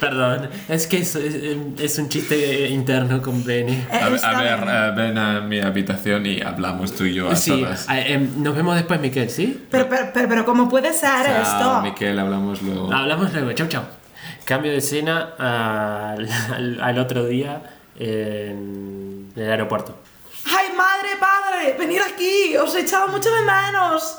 [0.00, 1.34] Perdón, es que es, es-
[1.80, 3.86] es un chiste interno con Bene.
[3.90, 7.50] Eh, A, ver, eh, ven a mi habitación y hablamos tú y yo a Sí,
[7.50, 7.86] todas.
[7.90, 9.64] em, nos vemos después, Miquel, ¿sí?
[9.70, 11.80] Pero, pero, pero, pero, ¿cómo puede ser Chao, esto?
[11.82, 12.92] Miquel, hablamos luego.
[12.92, 13.82] Hablamos luego, chau, chau.
[14.44, 17.62] Cambio de escena al, al- otro día
[17.98, 19.96] en el aeropuerto.
[20.46, 21.76] ¡Ay, madre, padre!
[21.78, 22.54] ¡Venid aquí!
[22.56, 24.18] ¡Os he echado mucho de menos!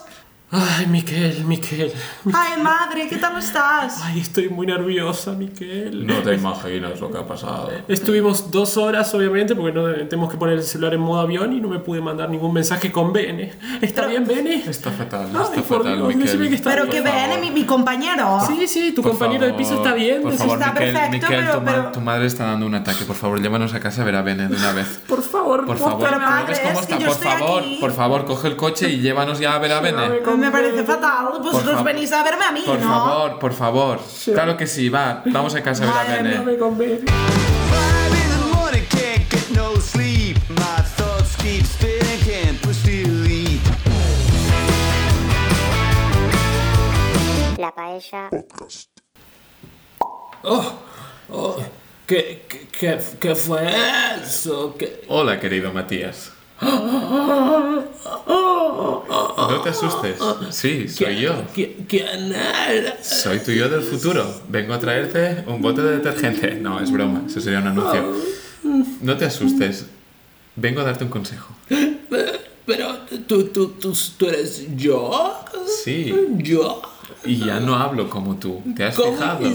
[0.51, 1.91] Ay, Miquel, Miquel.
[2.31, 3.07] ¡Ay, madre!
[3.09, 3.99] ¿Qué tal estás?
[4.03, 6.05] Ay, estoy muy nerviosa, Miquel.
[6.05, 7.71] No te imaginas lo que ha pasado.
[7.89, 11.59] Estuvimos dos horas, obviamente, porque no tenemos que poner el celular en modo avión y
[11.59, 13.53] no me pude mandar ningún mensaje con Bene.
[13.81, 14.63] ¿Está bien, Bene?
[14.67, 16.49] Está fatal, Ay, está por fatal, Dios, Miquel.
[16.49, 17.03] que está Pero bien.
[17.03, 18.39] que Bene, mi, mi compañero.
[18.47, 20.21] Sí, sí, tu Por compañero de favor, piso está bien.
[20.21, 23.03] Por favor, está Miquel, perfecto, Miquel, pero- tu, ma- tu madre está dando un ataque.
[23.03, 25.01] Por favor, llévanos a casa a ver a Bene de una vez.
[25.09, 26.99] Por favor, Por favor, pero ¿no madre, ves cómo es que está?
[27.03, 27.77] yo Por favor, aquí.
[27.81, 30.21] por favor, coge el coche y llévanos ya a ver a Bene.
[30.37, 31.27] Me parece fatal.
[31.41, 32.87] Vosotros venís a verme a mí, Por ¿no?
[32.87, 33.99] favor, por favor.
[34.25, 35.23] Claro que sí, va.
[35.25, 36.51] Vamos a casa la Madre mía, Bene.
[36.51, 36.57] me
[39.55, 39.71] no
[42.61, 43.61] push delete.
[47.57, 48.29] La paella.
[48.29, 48.89] Podcast.
[50.43, 50.73] Oh,
[52.05, 53.73] ¿qué, qué, qué, qué fue
[54.21, 54.75] eso?
[54.77, 56.31] ¿Qué- Hola, querido Matías.
[59.37, 60.17] No te asustes.
[60.51, 61.33] Sí, soy yo.
[61.55, 63.05] ¿Qui- ¿Quién eres?
[63.05, 64.25] Soy tu yo del futuro.
[64.49, 66.55] Vengo a traerte un bote de detergente.
[66.55, 67.23] No, es broma.
[67.27, 68.03] Eso sería un anuncio.
[69.01, 69.85] No te asustes.
[70.55, 71.53] Vengo a darte un consejo.
[72.65, 72.97] Pero
[73.27, 75.33] tú, tú, tú, tú eres yo.
[75.83, 76.13] Sí.
[76.37, 76.81] Yo.
[77.23, 78.63] Y ya no hablo como tú.
[78.75, 79.47] ¿Te has ¿Cómo fijado?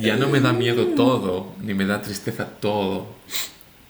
[0.00, 3.06] Ya no me da miedo todo, ni me da tristeza todo.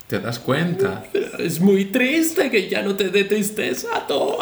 [0.07, 1.05] ¿Te das cuenta?
[1.39, 4.39] Es muy triste que ya no te dé tristeza todo.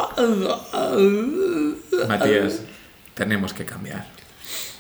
[2.09, 2.61] Matías,
[3.15, 4.07] tenemos que cambiar.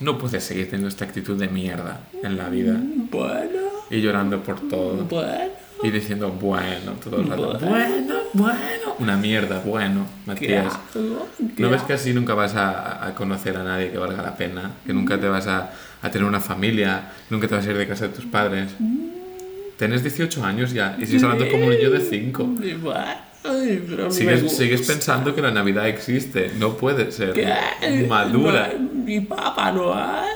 [0.00, 2.76] No puedes seguir teniendo esta actitud de mierda en la vida
[3.10, 3.60] Bueno,
[3.90, 5.52] y llorando por todo bueno.
[5.82, 7.58] y diciendo bueno todo el rato.
[7.60, 8.94] Bueno, bueno.
[8.98, 10.06] Una mierda, bueno,
[10.38, 10.78] ¿Qué Matías.
[11.56, 14.72] ¿No ves que así nunca vas a, a conocer a nadie que valga la pena?
[14.86, 15.72] Que nunca te vas a,
[16.02, 18.72] a tener una familia, nunca te vas a ir de casa de tus padres.
[19.78, 22.54] Tienes 18 años ya y sigues hablando como un niño de 5.
[22.62, 23.04] Y bueno,
[23.44, 26.52] ay, pero me Sigues, pensando que la Navidad existe.
[26.58, 27.32] No puede ser.
[27.32, 28.06] ¿Qué?
[28.08, 28.72] Madura.
[28.78, 30.30] No, mi papá no hay.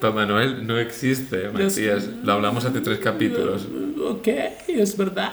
[0.00, 2.08] Papá Noel no existe, Matías.
[2.22, 3.66] Lo hablamos hace tres capítulos.
[4.06, 4.28] Ok,
[4.68, 5.32] es verdad.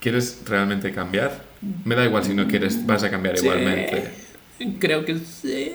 [0.00, 1.42] ¿Quieres realmente cambiar?
[1.84, 4.10] Me da igual si no quieres, vas a cambiar Sí, igualmente.
[4.80, 5.74] Creo que sí.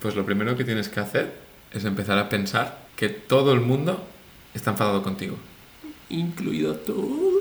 [0.00, 1.32] Pues lo primero que tienes que hacer
[1.72, 4.06] es empezar a pensar que todo el mundo
[4.58, 5.36] está enfadado contigo.
[6.10, 7.40] Incluido tú.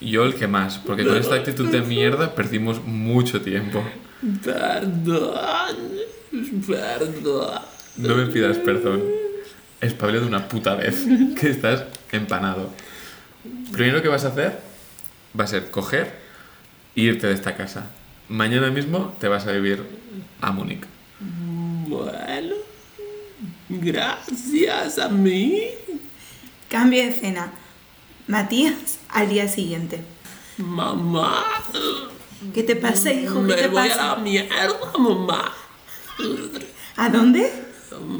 [0.00, 3.84] Yo el que más, porque con esta actitud de mierda perdimos mucho tiempo.
[4.42, 5.76] Perdón.
[6.66, 7.62] Perdón.
[7.96, 9.02] No me pidas perdón.
[9.80, 11.04] Espabila de una puta vez,
[11.40, 12.70] que estás empanado.
[13.72, 14.58] Primero que vas a hacer
[15.38, 16.14] va a ser coger
[16.96, 17.90] e irte de esta casa.
[18.28, 19.82] Mañana mismo te vas a vivir
[20.40, 20.86] a Múnich.
[21.88, 22.54] Bueno.
[23.68, 25.62] Gracias a mí.
[26.74, 27.52] Cambio de escena.
[28.26, 30.02] Matías al día siguiente.
[30.58, 31.44] Mamá.
[32.52, 33.34] ¿Qué te pasa, hijo?
[33.42, 34.16] ¿Qué Me te voy a la pasa?
[34.16, 35.52] mierda, mamá.
[36.96, 37.48] ¿A dónde?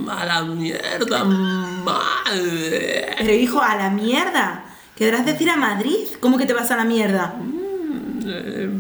[0.09, 3.17] A la mierda, madre.
[3.19, 4.67] Pero hijo, a la mierda.
[4.95, 6.07] Querrás decir a Madrid.
[6.21, 7.35] ¿Cómo que te vas a la mierda?
[8.25, 8.71] Eh,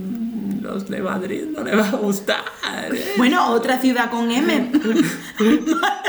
[0.63, 2.45] los de Madrid no le va a gustar.
[2.93, 3.15] ¿eh?
[3.17, 4.71] Bueno, otra ciudad con M.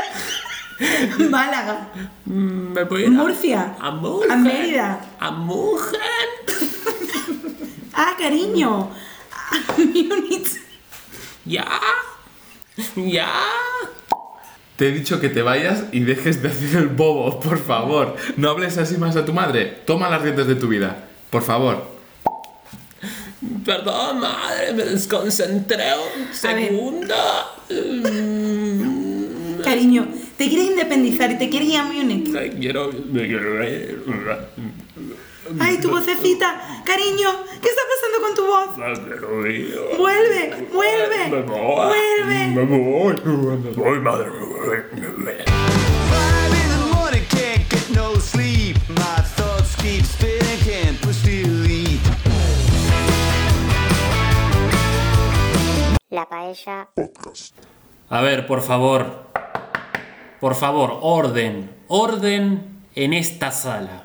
[1.30, 1.88] Málaga.
[2.24, 3.76] Me voy a Murcia.
[3.80, 4.30] A Mujer.
[4.30, 5.00] A Mérida.
[5.18, 6.00] A Mujer.
[7.98, 8.90] Ah, cariño.
[9.32, 10.60] A Múnich.
[11.46, 11.66] Ya.
[12.94, 13.32] Ya.
[14.76, 18.16] Te he dicho que te vayas y dejes de hacer el bobo, por favor.
[18.36, 19.64] No hables así más a tu madre.
[19.86, 21.86] Toma las riendas de tu vida, por favor.
[23.64, 27.14] Perdón, madre, me desconcentré un segundo.
[27.70, 30.06] Mm, Cariño,
[30.36, 32.30] te quieres independizar y te quieres ir a Múnich.
[32.58, 32.90] Quiero.
[35.60, 36.82] Ay, tu vocecita.
[36.84, 37.28] Cariño,
[37.62, 38.68] ¿qué está pasando con tu voz?
[39.04, 39.78] Quiero ir.
[39.96, 41.28] Vuelve, vuelve.
[41.30, 41.86] Me voy.
[41.86, 42.46] Vuelve.
[42.48, 43.14] Me voy.
[43.24, 44.30] Me voy, madre.
[44.30, 44.78] Me voy.
[46.10, 48.76] Five in the morning, can't get no sleep.
[48.88, 52.00] My thoughts keep spinning, can't push delete.
[56.10, 56.88] La paella.
[56.94, 57.54] Podcast.
[58.08, 59.25] A ver, por favor.
[60.46, 61.68] Por favor, orden.
[61.88, 62.62] Orden
[62.94, 64.04] en esta sala.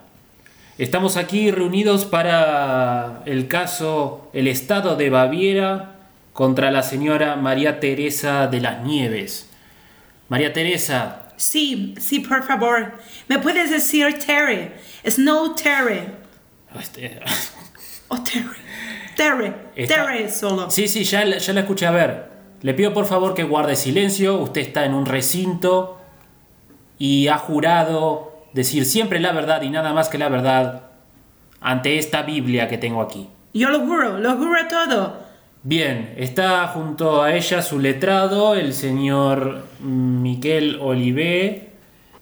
[0.80, 5.98] Estamos aquí reunidos para el caso El Estado de Baviera
[6.34, 9.52] contra la señora María Teresa de las Nieves.
[10.30, 12.94] María Teresa, Sí, sí, por favor.
[13.28, 14.72] ¿Me puedes decir Terry?
[15.08, 16.08] Snow Terry.
[16.80, 17.20] este,
[18.08, 18.58] O Terry.
[19.16, 19.54] Terry.
[19.76, 20.72] Está- Terry solo.
[20.72, 21.86] Sí, sí, ya, ya la escuché.
[21.86, 22.32] A ver,
[22.64, 24.40] le pido por favor que guarde silencio.
[24.40, 26.00] Usted está en un recinto
[27.02, 30.84] y ha jurado decir siempre la verdad y nada más que la verdad
[31.60, 33.28] ante esta Biblia que tengo aquí.
[33.56, 35.18] Yo lo juro, lo juro todo.
[35.64, 41.70] Bien, está junto a ella su letrado, el señor Miquel Olivé.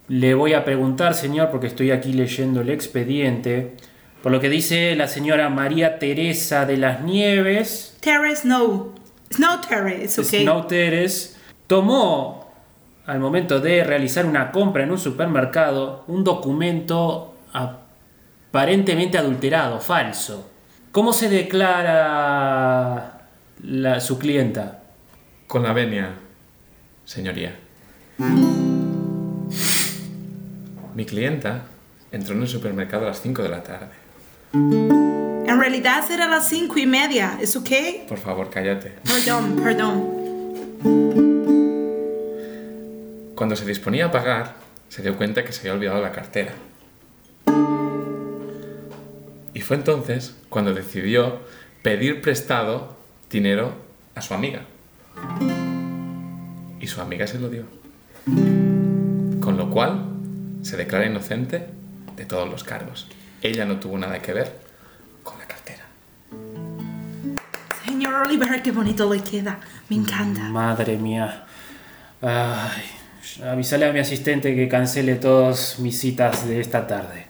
[0.08, 3.76] Le voy a preguntar, señor, porque estoy aquí leyendo el expediente,
[4.22, 7.98] por lo que dice la señora María Teresa de las Nieves.
[8.00, 8.94] Terry Snow.
[9.30, 10.42] Snow Terry, it's okay.
[10.42, 12.39] Snow Teres tomó
[13.10, 20.48] al momento de realizar una compra en un supermercado un documento aparentemente adulterado, falso.
[20.92, 23.20] ¿Cómo se declara
[23.62, 24.82] la, su clienta.
[25.46, 26.14] Con la venia,
[27.04, 27.56] señoría.
[30.94, 31.62] Mi clienta
[32.12, 33.88] entró en el supermercado a las 5 de la tarde.
[34.52, 37.70] En realidad era las cinco y media, ¿es ok?
[38.08, 38.94] Por favor, cállate.
[39.04, 41.29] Perdón, perdón.
[43.40, 44.54] Cuando se disponía a pagar,
[44.90, 46.52] se dio cuenta que se había olvidado la cartera.
[49.54, 51.40] Y fue entonces cuando decidió
[51.80, 52.98] pedir prestado
[53.30, 53.72] dinero
[54.14, 54.66] a su amiga.
[56.80, 57.64] Y su amiga se lo dio.
[59.40, 60.04] Con lo cual,
[60.60, 61.66] se declara inocente
[62.16, 63.08] de todos los cargos.
[63.40, 64.54] Ella no tuvo nada que ver
[65.22, 65.84] con la cartera.
[67.86, 69.60] Señor Oliver, qué bonito le queda.
[69.88, 70.42] Me encanta.
[70.42, 71.46] Madre mía.
[72.20, 72.99] Ay,
[73.44, 77.26] avisale a mi asistente que cancele todas mis citas de esta tarde.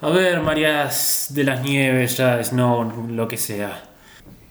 [0.00, 3.82] A ver, Marías de las Nieves, ya Snow, lo que sea.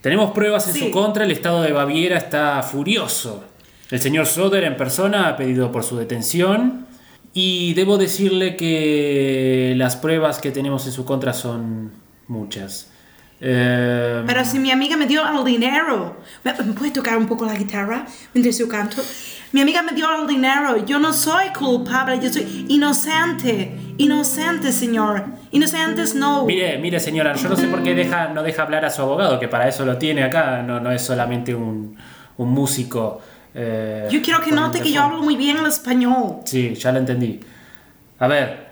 [0.01, 0.79] Tenemos pruebas en Sí.
[0.79, 3.43] su contra, el estado de Baviera está furioso.
[3.89, 6.85] El señor Soder en persona ha pedido por su detención
[7.33, 11.91] y debo decirle que las pruebas que tenemos en su contra son
[12.27, 12.91] muchas.
[13.39, 17.55] Eh, Pero si mi amiga me dio el dinero, ¿me puede tocar un poco la
[17.55, 19.01] guitarra mientras yo canto?
[19.51, 25.23] Mi amiga me dio el dinero, yo no soy culpable, yo soy inocente, inocente, señor.
[25.51, 26.45] Inocentes no.
[26.45, 29.39] Mire, mire señora, yo no sé por qué deja, no deja hablar a su abogado,
[29.39, 31.95] que para eso lo tiene acá, no, no es solamente un,
[32.37, 33.21] un músico.
[33.55, 36.37] eh, Yo quiero que note que yo hablo muy bien el español.
[36.45, 37.39] Sí, ya lo entendí.
[38.19, 38.66] A ver,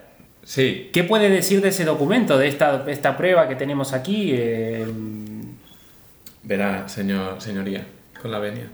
[0.46, 4.30] Sí, ¿qué puede decir de ese documento, de esta, esta prueba que tenemos aquí?
[4.34, 4.86] Eh,
[6.44, 7.84] verá, señor, señoría,
[8.22, 8.70] con la venia.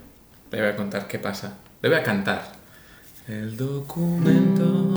[0.52, 1.58] Le voy a contar qué pasa.
[1.82, 2.44] Le voy a cantar.
[3.28, 4.94] El documento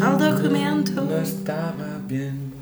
[0.00, 2.52] El documento no estaba bien,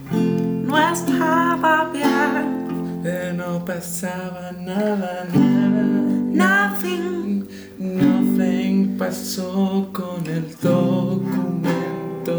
[0.67, 3.01] no estaba bien.
[3.03, 6.16] pero no pasaba nada, nada.
[6.37, 7.49] Nothing.
[7.79, 12.37] Nothing pasó con el documento.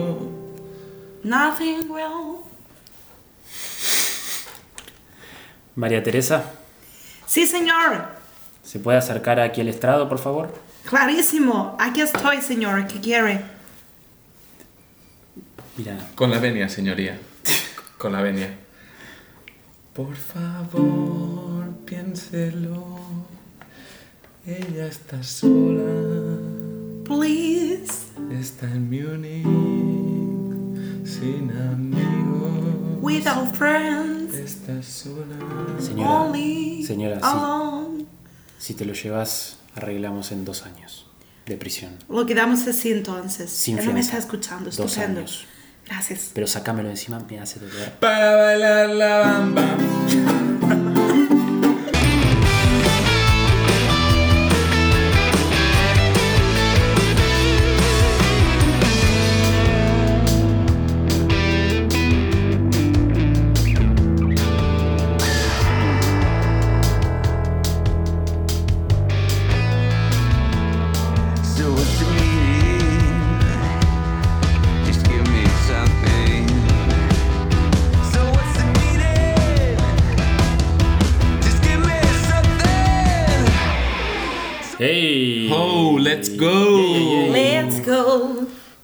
[1.24, 2.38] Nothing will.
[5.76, 6.44] María Teresa,
[7.26, 8.08] Sí, señor.
[8.64, 10.54] ¿se puede acercar aquí al estrado, por favor?
[10.86, 11.76] Clarísimo.
[11.80, 12.88] Aquí estoy, señor.
[12.88, 13.42] ¿Qué quiere?
[15.78, 17.20] Mira, Con la venia, señoría.
[17.98, 18.56] Con la venia.
[19.94, 22.98] Por favor, piénselo.
[24.48, 25.84] Ella está sola.
[27.04, 28.06] Please.
[28.32, 29.44] Está en Múnich.
[31.06, 32.98] Sin amigos.
[33.02, 34.34] Without friends.
[34.36, 35.36] Está sola.
[35.80, 36.82] señora, Only.
[36.86, 38.06] señora, alone.
[38.58, 41.08] si te lo llevas, arreglamos en dos años
[41.46, 41.98] de prisión.
[42.08, 43.50] Lo quedamos así entonces.
[43.50, 44.70] Sin Él no me está escuchando.
[44.72, 45.26] Dos Estupendo.
[45.86, 46.32] Gracias.
[46.34, 47.92] Pero sacámelo encima, me hace doler.
[48.00, 50.47] Para bailar la bamba.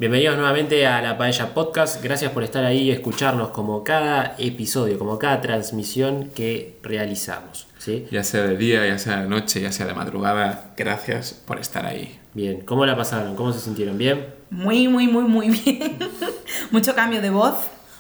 [0.04, 2.04] Bienvenidos nuevamente a La Paella Podcast.
[2.04, 7.68] Gracias por estar ahí y escucharnos como cada episodio, como cada transmisión que realizamos.
[7.78, 8.06] ¿sí?
[8.12, 11.86] Ya sea de día, ya sea de noche, ya sea de madrugada, gracias por estar
[11.86, 12.20] ahí.
[12.34, 13.38] Bien, ¿cómo la pasaron?
[13.38, 13.97] ¿Cómo se sintieron?
[13.97, 14.26] ¿Bien?
[14.49, 15.97] Muy, muy, muy, muy bien.
[16.72, 17.56] mucho cambio de voz.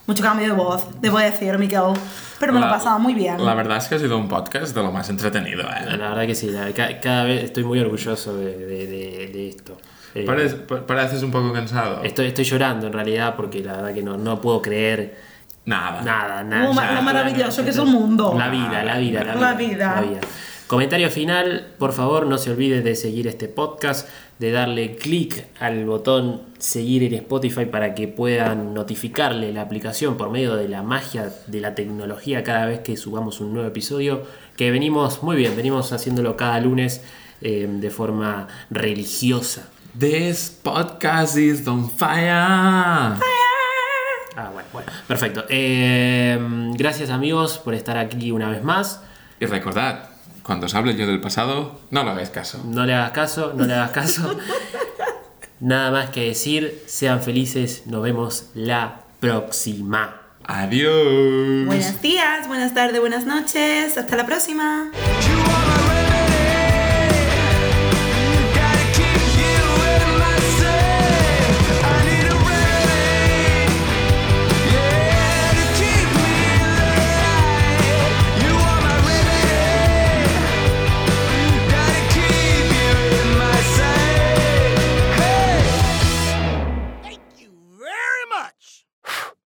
[0.05, 1.93] Mucho cambio de voz, debo decir, Miquel.
[2.37, 3.45] Pero me lo he La- pasado muy bien.
[3.45, 5.61] La verdad es que ha sido un podcast de lo más entretenido.
[5.61, 5.95] ¿eh?
[5.97, 9.47] La verdad que sí, la- ca- cada vez estoy muy orgulloso de, de- de- de
[9.47, 9.77] esto.
[10.15, 12.03] Eh, Parece- pa- pareces un poco cansado.
[12.03, 15.15] estoy, estoy llorando en realidad porque la verdad que no, no puedo creer
[15.65, 16.01] Nada.
[16.01, 16.65] nada, nada.
[16.95, 18.35] Lo maravilloso que es el mundo.
[18.37, 19.41] La vida, la vida, la vida.
[19.41, 19.95] La vida.
[19.95, 20.19] la vida.
[20.67, 24.09] Comentario final, por favor no se olvide de seguir este podcast,
[24.39, 30.31] de darle clic al botón seguir en Spotify para que puedan notificarle la aplicación por
[30.31, 34.23] medio de la magia de la tecnología cada vez que subamos un nuevo episodio,
[34.57, 37.03] que venimos muy bien, venimos haciéndolo cada lunes
[37.41, 39.69] eh, de forma religiosa.
[39.97, 42.31] This podcast is on fire.
[44.35, 45.45] Ah, bueno, bueno, perfecto.
[45.49, 46.39] Eh,
[46.73, 49.01] gracias amigos por estar aquí una vez más.
[49.39, 50.09] Y recordad,
[50.41, 52.63] cuando os hable yo del pasado, no lo hagáis caso.
[52.65, 54.35] No le hagas caso, no le hagas caso.
[55.59, 60.21] Nada más que decir, sean felices, nos vemos la próxima.
[60.43, 61.67] Adiós.
[61.67, 63.95] Buenos días, buenas tardes, buenas noches.
[63.95, 64.89] Hasta la próxima.